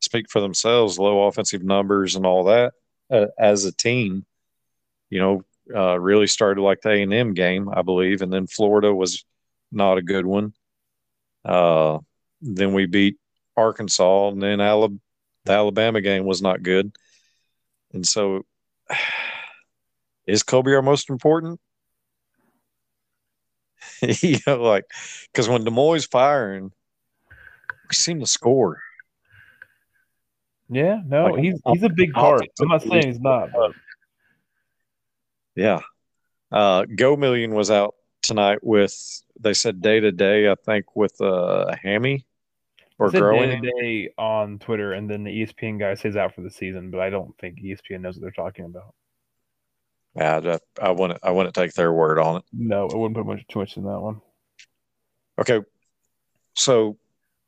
[0.00, 0.98] speak for themselves.
[0.98, 2.74] Low offensive numbers and all that
[3.10, 4.24] uh, as a team.
[5.10, 8.46] You know, uh, really started like the A and M game, I believe, and then
[8.46, 9.24] Florida was
[9.72, 10.52] not a good one.
[11.44, 11.98] Uh,
[12.40, 13.16] then we beat
[13.56, 15.00] Arkansas, and then Alabama,
[15.44, 16.94] the Alabama game was not good.
[17.92, 18.44] And so,
[20.26, 21.60] is Kobe our most important?
[24.02, 24.84] you know, like
[25.32, 26.72] because when D'Moi's firing,
[27.88, 28.80] we seem to score.
[30.68, 32.46] Yeah, no, like, he's he's a big part.
[32.60, 33.72] I'm not saying he's not, but
[35.56, 35.80] yeah.
[36.52, 40.50] Uh, Gomillion was out tonight with they said day to day.
[40.50, 42.26] I think with uh, a hammy
[42.98, 46.50] or growing day day on Twitter, and then the ESPN guy says out for the
[46.50, 46.90] season.
[46.90, 48.94] But I don't think ESPN knows what they're talking about.
[50.14, 51.20] Yeah, I, I wouldn't.
[51.22, 52.44] I wouldn't take their word on it.
[52.52, 54.20] No, I wouldn't put much too much in that one.
[55.40, 55.60] Okay,
[56.54, 56.98] so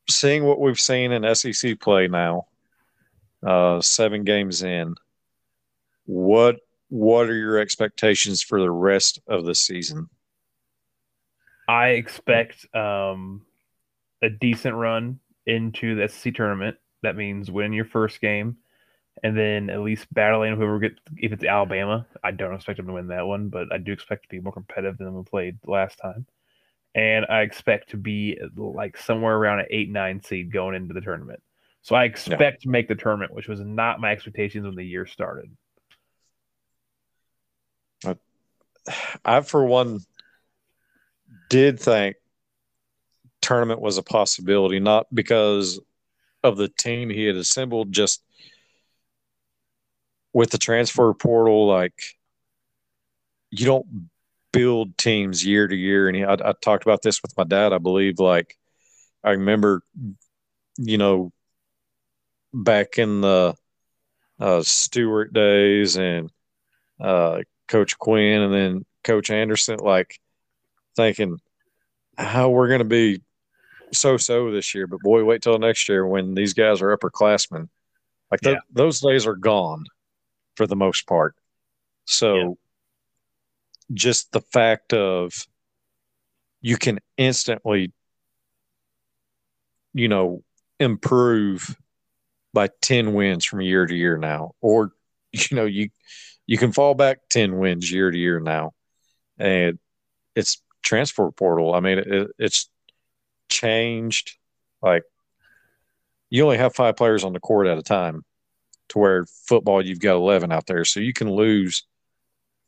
[0.09, 2.47] seeing what we've seen in SEC play now,
[3.47, 4.95] uh, seven games in,
[6.07, 6.57] what
[6.89, 10.09] what are your expectations for the rest of the season?
[11.73, 13.47] I expect um,
[14.21, 16.77] a decent run into the SEC tournament.
[17.03, 18.59] That means win your first game,
[19.23, 20.97] and then at least battling whoever gets.
[21.17, 24.25] If it's Alabama, I don't expect them to win that one, but I do expect
[24.25, 26.27] to be more competitive than we played last time.
[26.95, 31.01] And I expect to be like somewhere around an eight nine seed going into the
[31.01, 31.43] tournament.
[31.81, 32.65] So I expect yeah.
[32.65, 35.51] to make the tournament, which was not my expectations when the year started.
[39.25, 40.01] I, for one,
[41.53, 42.17] did think
[43.43, 45.79] tournament was a possibility, not because
[46.43, 48.25] of the team he had assembled, just
[50.33, 52.03] with the transfer portal, like
[53.51, 54.09] you don't
[54.51, 56.09] build teams year to year.
[56.09, 58.19] And I, I talked about this with my dad, I believe.
[58.19, 58.57] Like
[59.23, 59.83] I remember,
[60.79, 61.33] you know,
[62.55, 63.55] back in the
[64.41, 66.31] uh, Stewart days and
[66.99, 70.19] uh, Coach Quin and then Coach Anderson, like
[70.97, 71.39] thinking
[72.19, 73.23] how we're going to be
[73.93, 74.87] so so this year.
[74.87, 77.69] But boy, wait till next year when these guys are upperclassmen.
[78.31, 78.61] Like yeah.
[78.71, 79.85] those days are gone
[80.57, 81.35] for the most part.
[82.07, 82.49] So yeah.
[83.93, 85.47] just the fact of
[86.61, 87.93] you can instantly,
[89.93, 90.43] you know,
[90.81, 91.77] improve
[92.55, 94.93] by 10 wins from year to year now or
[95.33, 95.89] you know you
[96.47, 98.73] you can fall back 10 wins year to year now
[99.39, 99.79] and
[100.35, 102.69] it's transfer portal i mean it, it's
[103.49, 104.37] changed
[104.83, 105.05] like
[106.31, 108.25] you only have five players on the court at a time
[108.89, 111.87] to where football you've got 11 out there so you can lose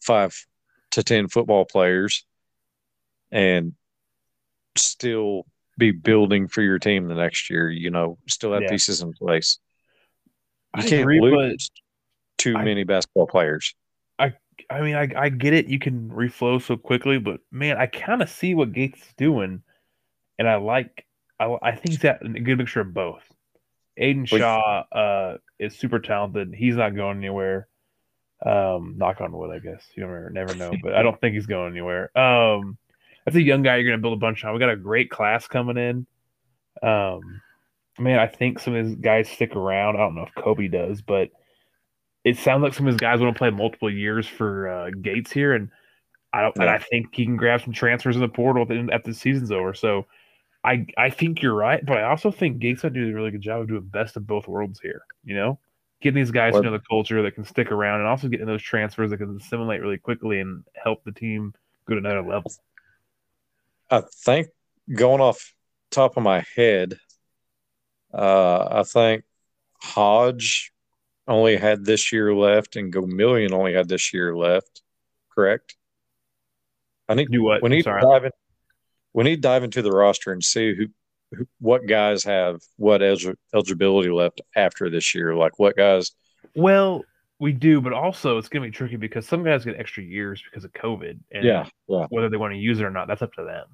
[0.01, 0.47] five
[0.91, 2.25] to 10 football players
[3.33, 3.73] and
[4.77, 5.47] still
[5.77, 8.71] be building for your team the next year you know still have yeah.
[8.71, 9.59] pieces in place
[10.77, 11.71] you I can't agree, lose
[12.37, 13.75] too I, many basketball players.
[14.71, 15.67] I mean I I get it.
[15.67, 19.63] You can reflow so quickly, but man, I kind of see what Gates is doing,
[20.39, 21.07] and I like.
[21.39, 23.23] I I think he's got a good mixture of both.
[23.97, 26.55] Aidan Shaw uh, is super talented.
[26.57, 27.69] He's not going anywhere.
[28.45, 29.85] Um, knock on wood, I guess.
[29.97, 32.17] You never never know, but I don't think he's going anywhere.
[32.19, 32.77] Um,
[33.25, 34.53] that's a young guy you're going to build a bunch on.
[34.53, 36.07] We got a great class coming in.
[36.83, 37.41] Um,
[37.99, 39.97] man, I think some of these guys stick around.
[39.97, 41.31] I don't know if Kobe does, but
[42.25, 45.31] it sounds like some of his guys want to play multiple years for uh, Gates
[45.31, 45.71] here, and
[46.33, 46.57] I don't.
[46.57, 49.75] And I think he can grab some transfers in the portal after the season's over.
[49.75, 50.07] So,
[50.65, 53.43] I I think you're right, but I also think Gates will do a really good
[53.43, 55.03] job of doing best of both worlds here.
[55.23, 55.59] You know,
[56.01, 56.61] getting these guys what?
[56.61, 59.37] to know the culture that can stick around, and also getting those transfers that can
[59.37, 61.53] assimilate really quickly and help the team
[61.87, 62.51] go to another level.
[63.91, 64.49] I think
[64.93, 65.55] going off
[65.91, 66.99] top of my head,
[68.15, 69.25] uh, I think
[69.79, 70.74] Hodge
[71.27, 74.83] only had this year left, and Gomillion only had this year left.
[75.35, 75.77] Correct.
[77.09, 77.63] I need do what?
[77.63, 78.31] We need to dive in,
[79.13, 80.87] We need to dive into the roster and see who,
[81.35, 85.35] who what guys have what eligibility left after this year.
[85.35, 86.13] Like what guys?
[86.55, 87.05] Well,
[87.39, 90.43] we do, but also it's going to be tricky because some guys get extra years
[90.43, 91.19] because of COVID.
[91.33, 92.07] And yeah, yeah.
[92.11, 93.67] Whether they want to use it or not, that's up to them.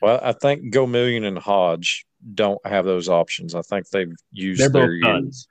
[0.00, 3.54] Well, I think Gomillion and Hodge don't have those options.
[3.54, 5.46] I think they've used They're their years.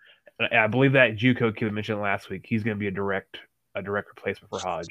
[0.51, 2.45] I believe that JUCO kid mentioned last week.
[2.47, 3.37] He's going to be a direct
[3.75, 4.87] a direct replacement for Hodge.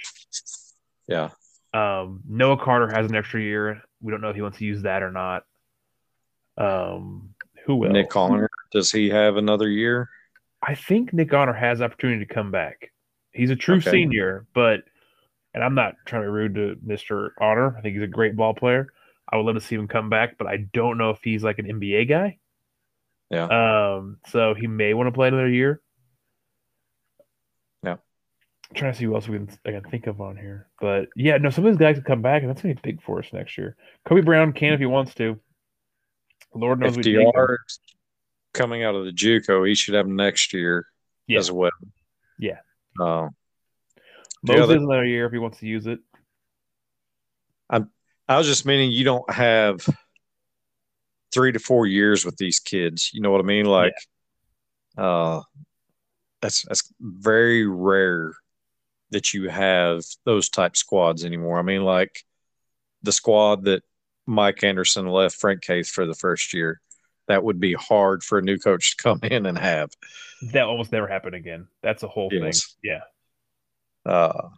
[1.07, 1.31] Yeah.
[1.73, 3.83] Um, Noah Carter has an extra year.
[4.01, 5.45] We don't know if he wants to use that or not.
[6.57, 7.35] Um,
[7.67, 7.93] Who else?
[7.93, 8.49] Nick Honor.
[8.73, 10.09] Does he have another year?
[10.63, 12.91] I think Nick Honor has opportunity to come back.
[13.33, 13.91] He's a true Okay.
[13.91, 14.81] senior, but
[15.55, 17.31] and I'm not trying to be rude to Mr.
[17.41, 17.77] Honor.
[17.77, 18.93] I think he's a great ball player.
[19.29, 21.59] I would love to see him come back, but I don't know if he's like
[21.59, 22.39] an NBA guy.
[23.31, 23.45] Yeah.
[23.97, 25.81] Um, so he may want to play another year.
[27.85, 27.93] Yeah.
[27.93, 30.69] I'm trying to see who else we can I can think of on here.
[30.81, 33.03] But yeah, no, some of these guys can come back, and that's gonna be big
[33.03, 33.77] for us next year.
[34.09, 35.39] Kobe Brown can if he wants to.
[36.55, 37.31] Lord knows If we take him.
[37.33, 37.59] DR
[38.53, 40.87] coming out of the JUCO, he should have next year
[41.29, 41.39] Yeah.
[41.39, 41.71] as well.
[42.39, 42.59] Yeah.
[43.01, 43.29] Uh,
[44.43, 46.01] Moses other- another year if he wants to use it.
[47.69, 47.91] I'm
[48.29, 49.87] I was just meaning you don't have
[51.33, 53.13] three to four years with these kids.
[53.15, 53.67] You know what I mean?
[53.67, 53.95] Like,
[54.97, 55.41] uh,
[56.43, 58.33] that's that's very rare
[59.11, 61.59] that you have those type squads anymore.
[61.59, 62.25] I mean, like
[63.03, 63.83] the squad that
[64.27, 66.81] Mike Anderson left Frank Haith for the first year.
[67.29, 69.91] That would be hard for a new coach to come in and have.
[70.53, 71.69] That almost never happened again.
[71.83, 72.77] That's a whole Yes.
[72.83, 72.91] thing.
[74.05, 74.11] Yeah.
[74.13, 74.49] Uh,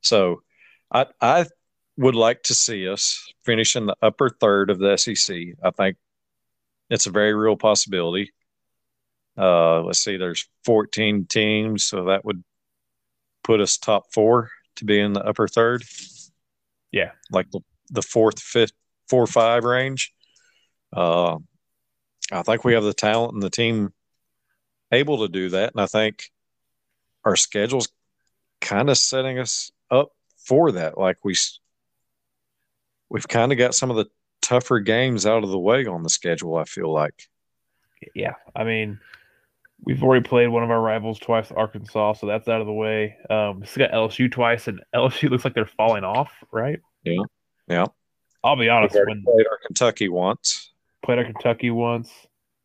[0.00, 0.42] so
[0.90, 1.46] I I
[1.96, 5.36] would like to see us finish in the upper third of the SEC.
[5.62, 5.96] I think
[6.90, 8.32] it's a very real possibility.
[9.36, 12.42] Uh, let's see, there's 14 teams, so that would
[13.42, 15.84] put us top four to be in the upper third.
[16.92, 17.10] Yeah.
[17.30, 17.60] like the,
[17.90, 18.72] the fourth, fifth,
[19.08, 20.12] four, five range.
[20.92, 21.38] Uh,
[22.30, 23.92] I think we have the talent and the team
[24.92, 26.30] able to do that, and I think
[27.24, 27.88] our schedule's
[28.60, 30.96] kind of setting us up for that.
[30.96, 31.34] Like we,
[33.08, 34.06] we've kind of got some of the
[34.44, 36.56] tougher games out of the way on the schedule.
[36.56, 37.28] I feel like.
[38.14, 38.34] Yeah.
[38.54, 39.00] I mean,
[39.84, 43.16] we've already played one of our rivals twice, Arkansas, so that's out of the way.
[43.30, 46.80] Um, still got LSU twice, and LSU looks like they're falling off, right?
[47.02, 47.22] Yeah,
[47.66, 47.86] yeah.
[48.42, 48.94] I'll be honest.
[48.94, 50.70] already When played our Kentucky once.
[51.02, 52.10] played our Kentucky once,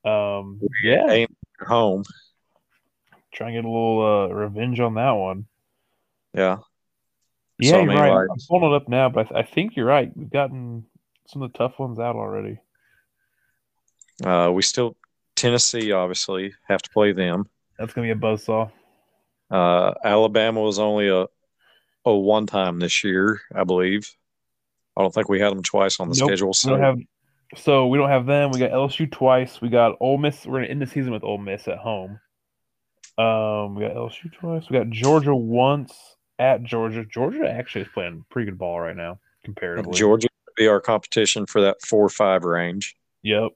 [0.04, 1.28] um, Yeah, aim
[1.62, 2.04] home.
[3.32, 5.46] try and get a little uh, revenge on that one.
[6.34, 6.58] Yeah,
[7.60, 8.12] Yeah, So, I you're mean, right.
[8.14, 10.12] like- I'm pulling it up now, but I, I think you're right.
[10.16, 10.86] We've gotten
[11.32, 12.60] some of the tough ones out already.
[14.26, 14.96] uh, we still
[15.36, 17.48] Tennessee obviously have to play them.
[17.78, 18.72] That's gonna be a buzzsaw.
[19.50, 21.28] Uh, Alabama was only a
[22.06, 24.10] a one time this year, I believe.
[24.98, 26.48] I don't think we had them twice on the Nope, schedule.
[26.50, 26.98] We So don't have,
[27.56, 28.52] so we don't have them.
[28.52, 29.62] We got LSU twice.
[29.62, 30.46] We got Ole Miss.
[30.46, 32.20] We're gonna end the season with Ole Miss at home.
[33.18, 34.70] Um, we got LSU twice.
[34.70, 35.94] We got Georgia once
[36.38, 37.06] at Georgia.
[37.06, 39.98] Georgia actually is playing pretty good ball right now, comparatively.
[39.98, 40.28] Georgia
[40.60, 42.96] be our competition for that four or five range.
[43.24, 43.52] Yep.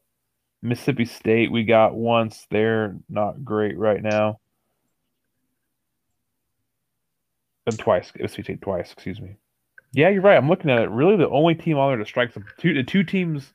[0.61, 2.47] Mississippi State we got once.
[2.49, 4.39] They're not great right now.
[7.67, 8.11] And twice.
[8.17, 9.35] Mississippi State twice, excuse me.
[9.91, 10.37] Yeah, you're right.
[10.37, 10.89] I'm looking at it.
[10.89, 13.53] Really, the only team on there to strike some two the two teams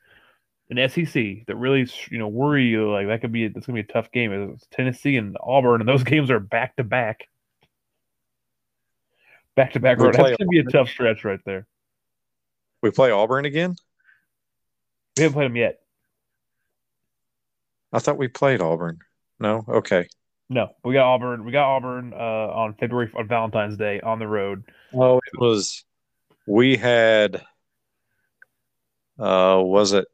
[0.69, 3.87] in SEC that really you know worry you like that could be that's gonna be
[3.89, 7.27] a tough game is Tennessee and Auburn, and those games are back to back.
[9.55, 9.97] Back to back.
[9.97, 11.67] That's gonna be a tough stretch right there.
[12.81, 13.75] We play Auburn again.
[15.17, 15.79] We haven't played them yet.
[17.91, 18.99] I thought we played Auburn.
[19.39, 20.07] No, okay.
[20.49, 21.45] No, we got Auburn.
[21.45, 24.63] We got Auburn uh, on February on Valentine's Day on the road.
[24.91, 25.83] Well, it was
[26.47, 27.35] we had
[29.19, 30.07] uh was it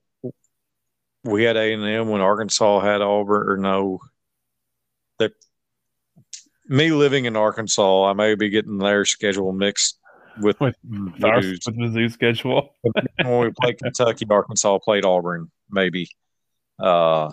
[1.23, 4.01] we had A and M when Arkansas had Auburn or no
[5.19, 5.33] that
[6.67, 9.99] me living in Arkansas, I may be getting their schedule mixed
[10.39, 10.75] with With
[11.23, 11.65] Our, Mizzou's.
[11.65, 12.73] with Mizzou schedule.
[13.23, 16.09] when we played Kentucky, Arkansas played Auburn, maybe.
[16.79, 17.31] Uh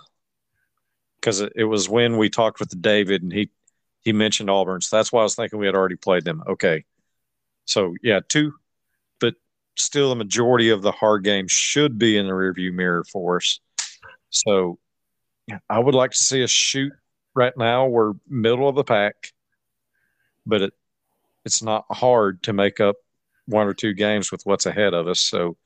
[1.20, 3.50] because it, it was when we talked with David and he
[4.00, 4.80] he mentioned Auburn.
[4.80, 6.42] So that's why I was thinking we had already played them.
[6.48, 6.84] Okay.
[7.64, 8.52] So yeah, two
[9.20, 9.34] but
[9.76, 13.60] still the majority of the hard games should be in the rearview mirror for us.
[14.30, 14.78] So
[15.68, 16.92] I would like to see us shoot
[17.34, 17.86] right now.
[17.86, 19.32] We're middle of the pack,
[20.44, 20.72] but it
[21.44, 22.96] it's not hard to make up
[23.46, 25.20] one or two games with what's ahead of us.
[25.20, 25.56] So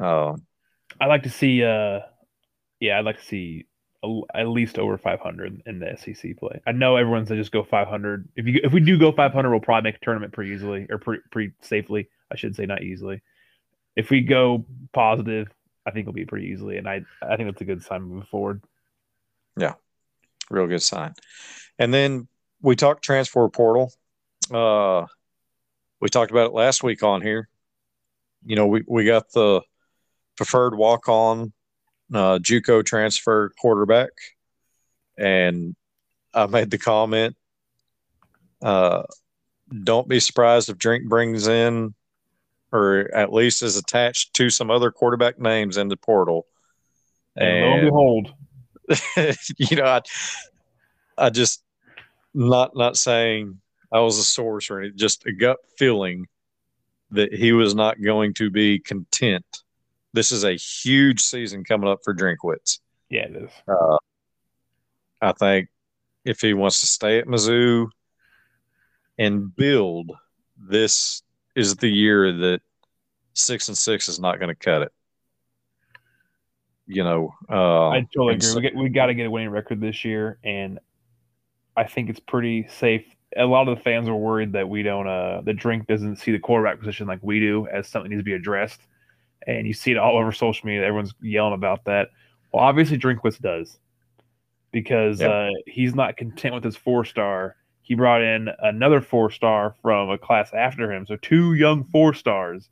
[0.00, 0.34] uh,
[1.00, 1.62] I'd like to see.
[1.64, 2.00] uh
[2.80, 3.66] Yeah, I'd like to see
[4.04, 6.60] a, at least over 500 in the SEC play.
[6.66, 8.28] I know everyone's to just go 500.
[8.36, 10.98] If you if we do go 500, we'll probably make a tournament pretty easily or
[10.98, 12.08] pretty pretty safely.
[12.32, 13.22] I should say not easily.
[13.96, 15.48] If we go positive,
[15.86, 18.26] I think it'll be pretty easily, and I I think that's a good sign moving
[18.30, 18.62] forward.
[19.56, 19.74] Yeah,
[20.50, 21.14] real good sign.
[21.78, 22.28] And then
[22.62, 23.92] we talked transfer portal.
[24.50, 25.06] Uh,
[26.00, 27.48] we talked about it last week on here.
[28.44, 29.62] You know, we, we got the
[30.36, 31.52] preferred walk on
[32.12, 34.10] uh, JUCO transfer quarterback,
[35.18, 35.76] and
[36.32, 37.36] I made the comment.
[38.62, 39.02] Uh,
[39.84, 41.94] don't be surprised if Drink brings in,
[42.72, 46.46] or at least is attached to some other quarterback names in the portal.
[47.36, 48.34] And, lo and And behold,
[49.58, 50.00] you know, I,
[51.16, 51.62] I just
[52.34, 53.60] not not saying
[53.92, 56.26] I was a source or anything, just a gut feeling
[57.10, 59.44] that he was not going to be content.
[60.12, 62.78] This is a huge season coming up for Drinkwitz.
[63.08, 63.50] Yeah, it is.
[63.66, 63.98] Uh,
[65.20, 65.68] I think
[66.24, 67.88] if he wants to stay at Mizzou
[69.18, 70.12] and build,
[70.56, 71.22] this
[71.56, 72.60] is the year that
[73.34, 74.92] six and six is not going to cut it.
[76.86, 78.48] You know, uh, I totally agree.
[78.48, 80.80] So, we, get, we got to get a winning record this year, and
[81.76, 83.04] I think it's pretty safe.
[83.36, 86.32] A lot of the fans are worried that we don't, uh, the drink doesn't see
[86.32, 88.80] the quarterback position like we do as something needs to be addressed.
[89.46, 90.84] And you see it all over social media.
[90.84, 92.08] Everyone's yelling about that.
[92.52, 93.78] Well, obviously, Drinkwitz does
[94.72, 95.30] because yep.
[95.30, 97.56] uh, he's not content with his four star.
[97.82, 102.14] He brought in another four star from a class after him, so two young four
[102.14, 102.68] stars,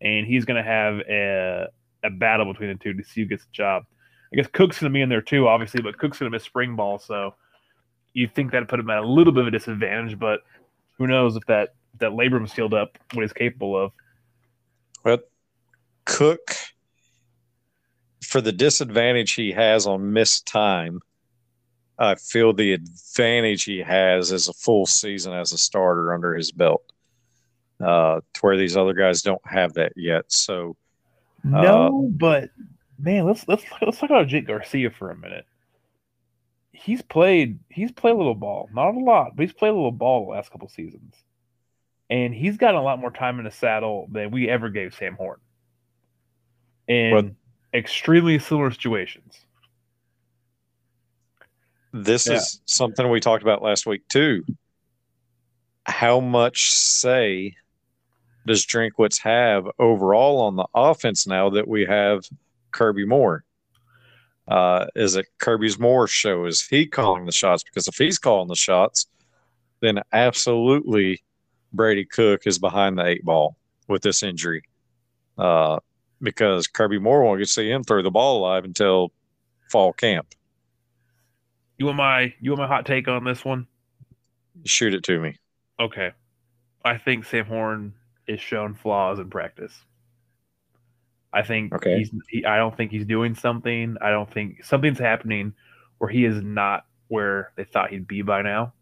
[0.00, 1.66] and he's going to have a,
[2.04, 3.84] a battle between the two to see who gets the job.
[4.32, 6.44] I guess Cook's going to be in there too, obviously, but Cook's going to miss
[6.44, 7.34] spring ball, so
[8.16, 10.18] you think that put him at a little bit of a disadvantage.
[10.18, 10.40] But
[10.96, 13.92] who knows if that if that labrum sealed up what he's capable of.
[15.04, 15.30] But
[16.06, 16.56] Cook,
[18.24, 21.00] for the disadvantage he has on missed time,
[21.98, 26.52] I feel the advantage he has is a full season as a starter under his
[26.52, 26.82] belt,
[27.80, 30.24] uh, to where these other guys don't have that yet.
[30.28, 30.76] So,
[31.44, 32.48] uh, no, but
[32.98, 35.44] man, let's let's let's talk about Jake Garcia for a minute.
[36.76, 39.92] He's played he's played a little ball, not a lot, but he's played a little
[39.92, 41.14] ball the last couple seasons,
[42.10, 45.14] and he's gotten a lot more time in the saddle than we ever gave Sam
[45.14, 45.38] Horn.
[46.86, 49.46] In but, extremely similar situations
[52.04, 52.34] this yeah.
[52.34, 54.44] is something we talked about last week too.
[55.84, 57.56] How much say
[58.46, 62.24] does Drinkwitz have overall on the offense now that we have
[62.70, 63.44] Kirby Moore?
[64.48, 66.46] Uh, is it Kirby's Moore show?
[66.46, 67.64] Is he calling the shots?
[67.64, 69.06] Because if he's calling the shots,
[69.80, 71.22] then absolutely
[71.72, 73.56] Brady Cook is behind the eight ball
[73.88, 74.62] with this injury.
[75.36, 75.78] Uh,
[76.22, 79.12] because Kirby Moore won't get to see him throw the ball alive until
[79.70, 80.28] fall camp.
[81.78, 83.66] You want my you want my hot take on this one?
[84.64, 85.36] Shoot it to me.
[85.78, 86.12] Okay.
[86.84, 87.94] I think Sam Horn
[88.26, 89.84] is shown flaws in practice.
[91.36, 91.98] I think okay.
[91.98, 93.98] he's he, I don't think he's doing something.
[94.00, 95.52] I don't think something's happening
[95.98, 98.72] where he is not where they thought he'd be by now.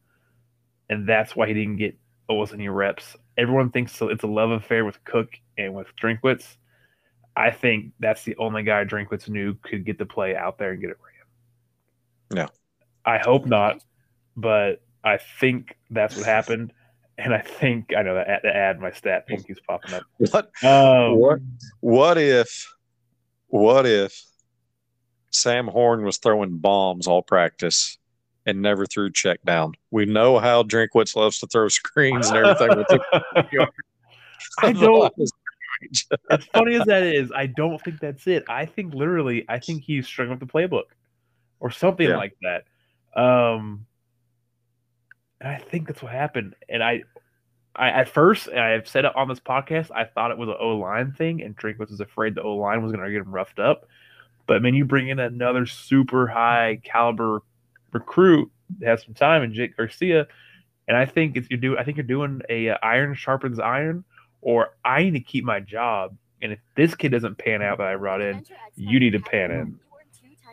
[0.88, 1.98] And that's why he didn't get
[2.28, 3.16] almost any reps.
[3.36, 6.56] Everyone thinks it's a love affair with Cook and with Drinkwitz.
[7.34, 10.80] I think that's the only guy Drinkwitz knew could get the play out there and
[10.80, 10.98] get it
[12.30, 12.38] ran.
[12.38, 12.48] Yeah.
[13.04, 13.82] I hope not,
[14.36, 16.72] but I think that's what happened.
[17.16, 20.02] And I think I know that the ad my stat thing keeps popping up.
[20.18, 20.50] What?
[20.64, 21.38] Um, what?
[21.80, 22.74] What if?
[23.48, 24.20] What if
[25.30, 27.98] Sam Horn was throwing bombs all practice
[28.46, 29.74] and never threw check down?
[29.92, 33.00] We know how Drinkwitz loves to throw screens and everything.
[34.58, 35.14] I don't.
[36.30, 38.44] as funny as that is, I don't think that's it.
[38.48, 40.84] I think literally, I think he's struggling with the playbook
[41.60, 42.16] or something yeah.
[42.16, 42.64] like that.
[43.20, 43.86] Um,
[45.40, 46.54] and I think that's what happened.
[46.68, 47.02] And I,
[47.76, 50.76] I at first, I've said it on this podcast, I thought it was an O
[50.76, 53.58] line thing, and Drinkwitz was afraid the O line was going to get him roughed
[53.58, 53.86] up.
[54.46, 57.42] But I mean, you bring in another super high caliber
[57.92, 60.26] recruit that has some time, and Jake Garcia,
[60.86, 64.04] and I think if you do, I think you're doing a uh, iron sharpens iron,
[64.42, 66.16] or I need to keep my job.
[66.42, 68.44] And if this kid doesn't pan out that I brought in,
[68.76, 69.80] you need to pan in.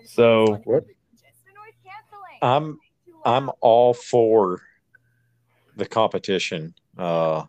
[0.06, 0.62] So.
[0.64, 0.86] What?
[2.42, 2.80] I'm
[3.26, 4.62] I'm all for
[5.82, 6.76] the competition.
[6.98, 7.46] Uh,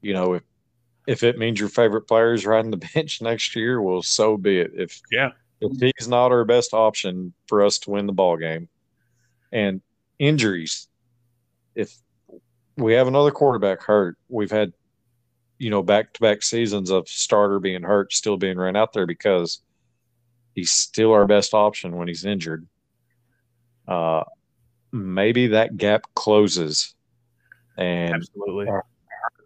[0.00, 0.42] you know, if
[1.08, 4.60] if it means your favorite player is riding the bench next year, well, so be
[4.60, 4.70] it.
[4.74, 8.68] If yeah, if he's not our best option for us to win the ball game,
[9.52, 9.82] and
[10.18, 10.86] injuries,
[11.74, 11.92] if
[12.76, 14.72] we have another quarterback hurt, we've had
[15.58, 19.06] you know back to back seasons of starter being hurt, still being run out there
[19.06, 19.60] because
[20.54, 22.66] he's still our best option when he's injured
[23.88, 24.22] uh,
[24.92, 26.94] maybe that gap closes
[27.78, 28.84] and absolutely our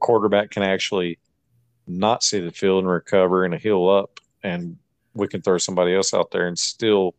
[0.00, 1.18] quarterback can actually
[1.86, 4.76] not see the field and recover and heal up and
[5.14, 7.14] we can throw somebody else out there and still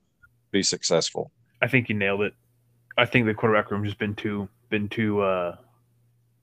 [0.51, 1.31] be successful.
[1.61, 2.33] I think you nailed it.
[2.97, 5.55] I think the quarterback room has been too been too uh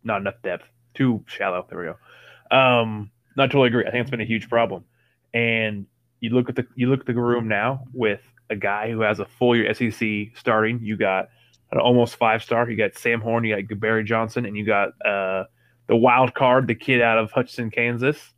[0.05, 0.64] not enough depth,
[0.95, 1.66] too shallow.
[1.68, 2.57] There we go.
[2.57, 3.85] Um, not totally agree.
[3.87, 4.85] I think it's been a huge problem.
[5.35, 5.87] And
[6.21, 9.21] you look at the you look at the room now with a guy who has
[9.21, 10.81] a full year SEC starting.
[10.83, 11.29] You got
[11.79, 12.68] almost five star.
[12.68, 13.45] You got Sam Horn.
[13.45, 15.45] You got Barry Johnson, and you got uh,
[15.87, 18.33] the wild card, the kid out of Hutchinson, Kansas.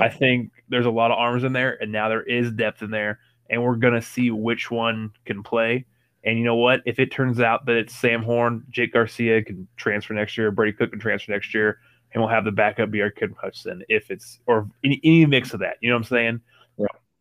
[0.00, 2.90] I think there's a lot of arms in there, and now there is depth in
[2.90, 3.18] there.
[3.50, 5.84] and we're gonna see which one can play.
[6.24, 6.80] And you know what?
[6.86, 10.72] If it turns out that it's Sam Horn, Jake Garcia can transfer next year, Brady
[10.72, 11.78] Cook can transfer next year,
[12.14, 13.82] and we'll have the backup be our kid Hutchinson.
[13.88, 16.40] If it's or any, any mix of that, you know what I'm saying?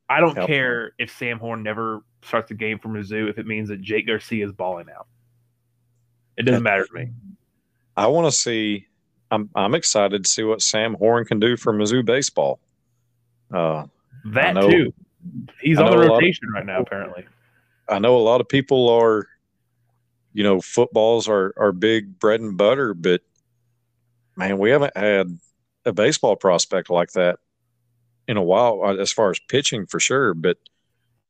[0.08, 0.48] I don't Yep.
[0.48, 4.08] care if Sam Horn never starts the game for Mizzou if it means that Jake
[4.08, 5.08] Garcia is balling out.
[6.38, 7.09] It doesn't matter to me.
[7.95, 8.88] I want to see.
[9.29, 12.59] I'm I'm excited to see what Sam Horn can do for Mizzou baseball.
[13.53, 13.86] Uh,
[14.25, 14.93] That know- too.
[15.61, 17.25] He's on the lot of rotation right now, apparently.
[17.88, 19.27] I know a lot of people are,
[20.34, 23.21] you know, footballs are are big bread and butter, but
[24.36, 25.38] man, we haven't had
[25.86, 27.38] a baseball prospect like that
[28.27, 30.34] in a while, uh, as far as pitching for sure.
[30.34, 30.57] But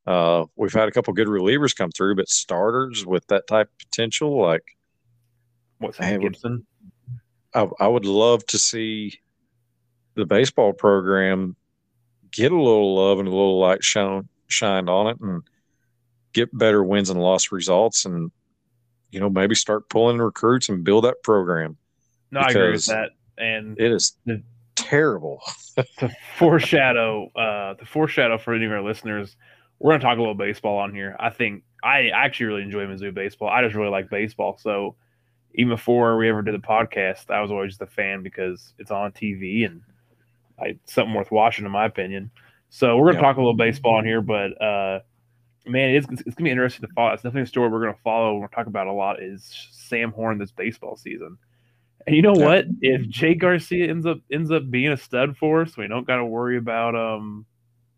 [0.07, 3.77] uh, we've had a couple good relievers come through, but starters with that type of
[3.79, 4.77] potential, like
[5.81, 6.65] What's that, Gibson?
[7.53, 9.19] I, I would love to see
[10.15, 11.55] the baseball program
[12.31, 15.43] get a little love and a little light shone shined on it and
[16.33, 18.31] get better wins and loss results and
[19.09, 21.77] you know maybe start pulling recruits and build that program.
[22.29, 23.09] No, I agree with that.
[23.37, 24.43] And it is The-
[24.75, 25.41] terrible.
[25.97, 29.35] to foreshadow uh to foreshadow for any of our listeners
[29.79, 31.15] we're going to talk a little baseball on here.
[31.19, 33.49] I think i actually really enjoy mizzou baseball.
[33.49, 34.59] I just really like baseball.
[34.61, 34.95] So
[35.55, 38.91] even before we ever did the podcast i was always just a fan because it's
[38.91, 39.81] on tv and
[40.59, 42.31] I, something worth watching in my opinion
[42.69, 43.27] so we're going to Yeah.
[43.27, 44.99] talk a little baseball in here but uh
[45.65, 47.93] man it's, it's going to be interesting to follow it's definitely a story we're going
[47.93, 51.37] to follow we're to talk about a lot is sam horn this baseball season
[52.07, 52.45] and you know Yeah.
[52.45, 52.65] what?
[52.81, 56.15] If Jake Garcia ends up ends up being a stud for us, we don't got
[56.15, 57.45] to worry about um.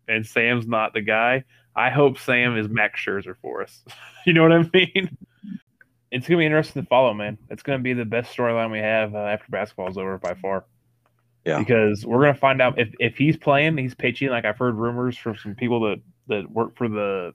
[0.06, 1.44] And Sam's not the guy.
[1.74, 3.82] I hope Sam is Max Scherzer for us.
[4.26, 5.16] you know what I mean?
[6.14, 7.36] It's gonna be interesting to follow, man.
[7.50, 10.64] It's gonna be the best storyline we have uh, after basketball's over by far.
[11.44, 11.58] Yeah.
[11.58, 14.28] Because we're gonna find out if if he's playing, he's pitching.
[14.30, 17.32] Like I've heard rumors from some people that that work for the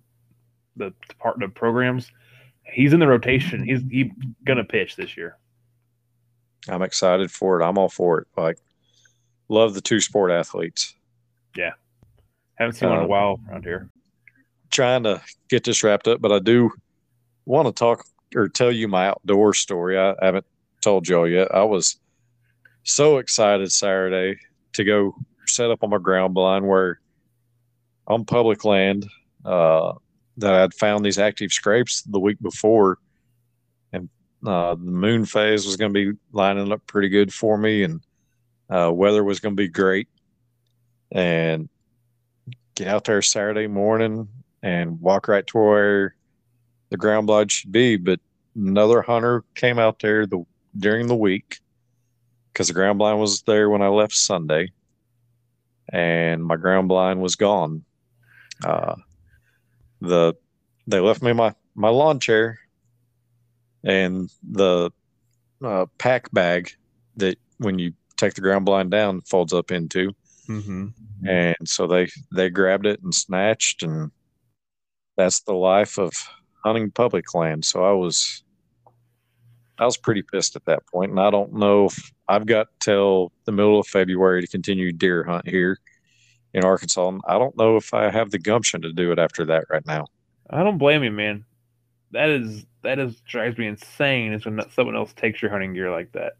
[0.77, 2.11] the department of programs.
[2.63, 3.63] He's in the rotation.
[3.63, 4.11] He's he
[4.45, 5.37] gonna pitch this year.
[6.69, 8.57] i'm excited for it i'm all for it like
[9.47, 10.93] love the two sport athletes
[11.55, 11.71] Yeah.
[12.55, 13.89] Haven't seen one in a Uh, while around here.
[14.69, 16.69] trying to get this wrapped up but i do
[17.45, 18.03] want to talk
[18.35, 19.97] or tell you my outdoor story.
[19.97, 20.45] I haven't
[20.81, 21.53] told y'all yet.
[21.53, 21.99] I was
[22.83, 24.39] so excited saturday
[24.73, 25.15] to go
[25.45, 26.99] set up on my ground blind where
[28.07, 29.07] on public land
[29.45, 29.93] uh,
[30.37, 32.97] that I'd found these active scrapes the week before,
[33.93, 34.09] and
[34.45, 38.01] uh, the moon phase was going to be lining up pretty good for me, and
[38.69, 40.07] uh, weather was going to be great.
[41.11, 41.69] And
[42.75, 44.27] get out there Saturday morning
[44.61, 46.15] and walk right to where
[46.89, 47.97] the ground blind should be.
[47.97, 48.19] But
[48.55, 50.43] another hunter came out there the
[50.77, 51.59] during the week
[52.51, 54.71] because the ground blind was there when I left Sunday,
[55.91, 57.83] and my ground blind was gone.
[58.63, 58.95] Uh,
[60.01, 60.33] the
[60.87, 62.57] they left me my my lawn chair
[63.83, 64.91] and the
[65.63, 66.71] uh, pack bag
[67.17, 70.13] that when you take the ground blind down folds up into,
[70.49, 70.87] Mm-hmm.
[71.27, 74.09] and so they they grabbed it and snatched, and
[75.15, 76.11] that's the life of
[76.63, 77.65] hunting public land.
[77.65, 78.43] So I was
[79.79, 83.31] I was pretty pissed at that point, and I don't know if I've got till
[83.45, 85.79] the middle of February to continue deer hunt here
[86.53, 87.07] in Arkansas.
[87.07, 89.85] And I don't know if I have the gumption to do it after that right
[89.85, 90.07] now.
[90.49, 91.45] I don't blame you, man.
[92.11, 94.33] That is that is drives me insane.
[94.33, 96.33] Is when someone else takes your hunting gear like that.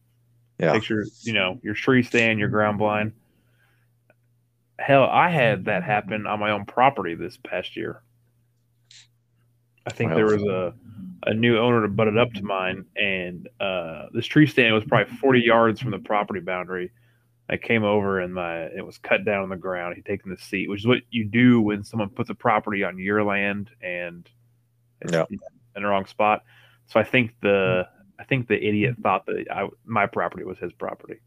[0.59, 0.73] Yeah.
[0.73, 3.13] Takes your you know your tree stand, your ground blind.
[4.79, 8.01] Hell, I had that happen on my own property this past year.
[9.89, 10.73] I think there was a
[11.23, 15.13] a new owner that butted up to mine, and uh, this tree stand was probably
[15.17, 16.91] forty yards from the property boundary.
[17.49, 19.95] I came over and my it was cut down on the ground.
[19.95, 22.97] He'd taken the seat, which is what you do when someone puts a property on
[22.99, 24.29] your land and
[25.01, 25.25] it's Yeah.
[25.75, 26.43] in the wrong spot.
[26.85, 27.87] So I think the
[28.19, 31.21] I think the idiot thought that I, my property was his property.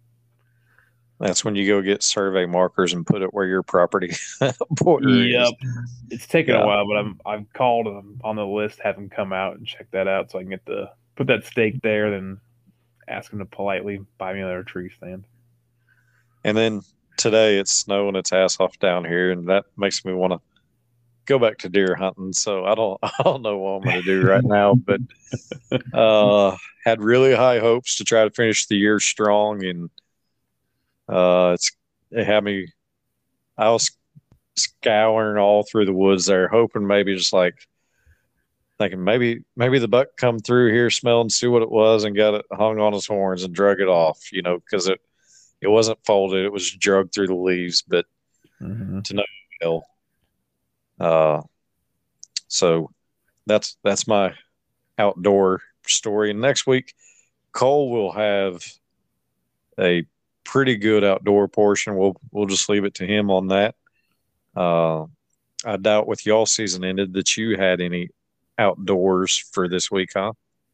[1.22, 4.12] That's when you go get survey markers and put it where your property
[4.70, 5.52] border Yep.
[5.62, 5.68] is.
[6.10, 6.64] It's taken Yeah.
[6.64, 9.64] a while, but I'm I've called him on the list, have him come out and
[9.64, 12.40] check that out so I can get the put that stake there, then
[13.06, 15.24] ask them to politely buy me another tree stand.
[16.42, 16.80] And then
[17.16, 20.40] today it's snowing its ass off down here, and that makes me want to
[21.26, 22.32] go back to deer hunting.
[22.32, 25.00] So I don't I don't know what I'm going to do right now, but
[25.92, 29.88] uh, had really high hopes to try to finish the year strong, and
[31.08, 31.72] uh, it's
[32.10, 32.68] it had me.
[33.56, 33.90] I was
[34.56, 37.54] scouring all through the woods there, hoping maybe just like
[38.78, 42.16] thinking maybe maybe the buck come through here, smell and see what it was, and
[42.16, 44.32] got it hung on his horns and drug it off.
[44.32, 45.00] You know, because it
[45.60, 47.82] it wasn't folded; it was drugged through the leaves.
[47.82, 48.06] But
[48.60, 49.00] Mm-hmm.
[49.60, 49.86] hell,
[51.00, 51.42] uh,
[52.46, 52.90] So
[53.46, 54.34] that's that's my
[54.98, 56.30] outdoor story.
[56.30, 56.94] And next week,
[57.52, 58.64] Cole will have
[59.80, 60.06] a
[60.44, 61.96] pretty good outdoor portion.
[61.96, 63.74] We'll we'll just leave it to him on that.
[64.56, 65.06] Uh,
[65.64, 68.08] I doubt with y'all season ended that you had any
[68.58, 70.32] outdoors for this week, huh?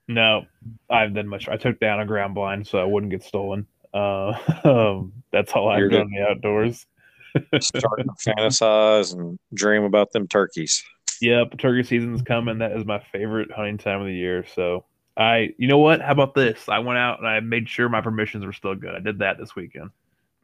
[0.09, 0.47] No,
[0.91, 1.49] I haven't done much.
[1.49, 3.67] I took down a ground blind so I wouldn't get stolen.
[3.93, 4.33] Uh,
[4.65, 6.87] um, that's all I've You're done the outdoors.
[7.61, 10.83] Starting to fantasize and dream about them turkeys.
[11.21, 12.59] Yep, turkey season's coming.
[12.59, 14.45] That is my favorite hunting time of the year.
[14.55, 14.85] So
[15.19, 16.01] I, you know what?
[16.01, 16.69] How about this?
[16.69, 18.95] I went out and I made sure my permissions were still good.
[18.95, 19.91] I did that this weekend.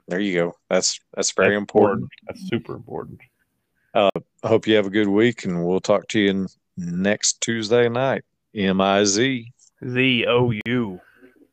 [0.08, 0.56] There you go.
[0.68, 2.10] That's that's very That's important.
[2.26, 3.20] That's super important.
[3.94, 4.10] I
[4.44, 8.24] hope you have a good week, and we'll talk to you next Tuesday night.
[8.54, 9.52] M I Z.
[9.88, 11.00] Z O U.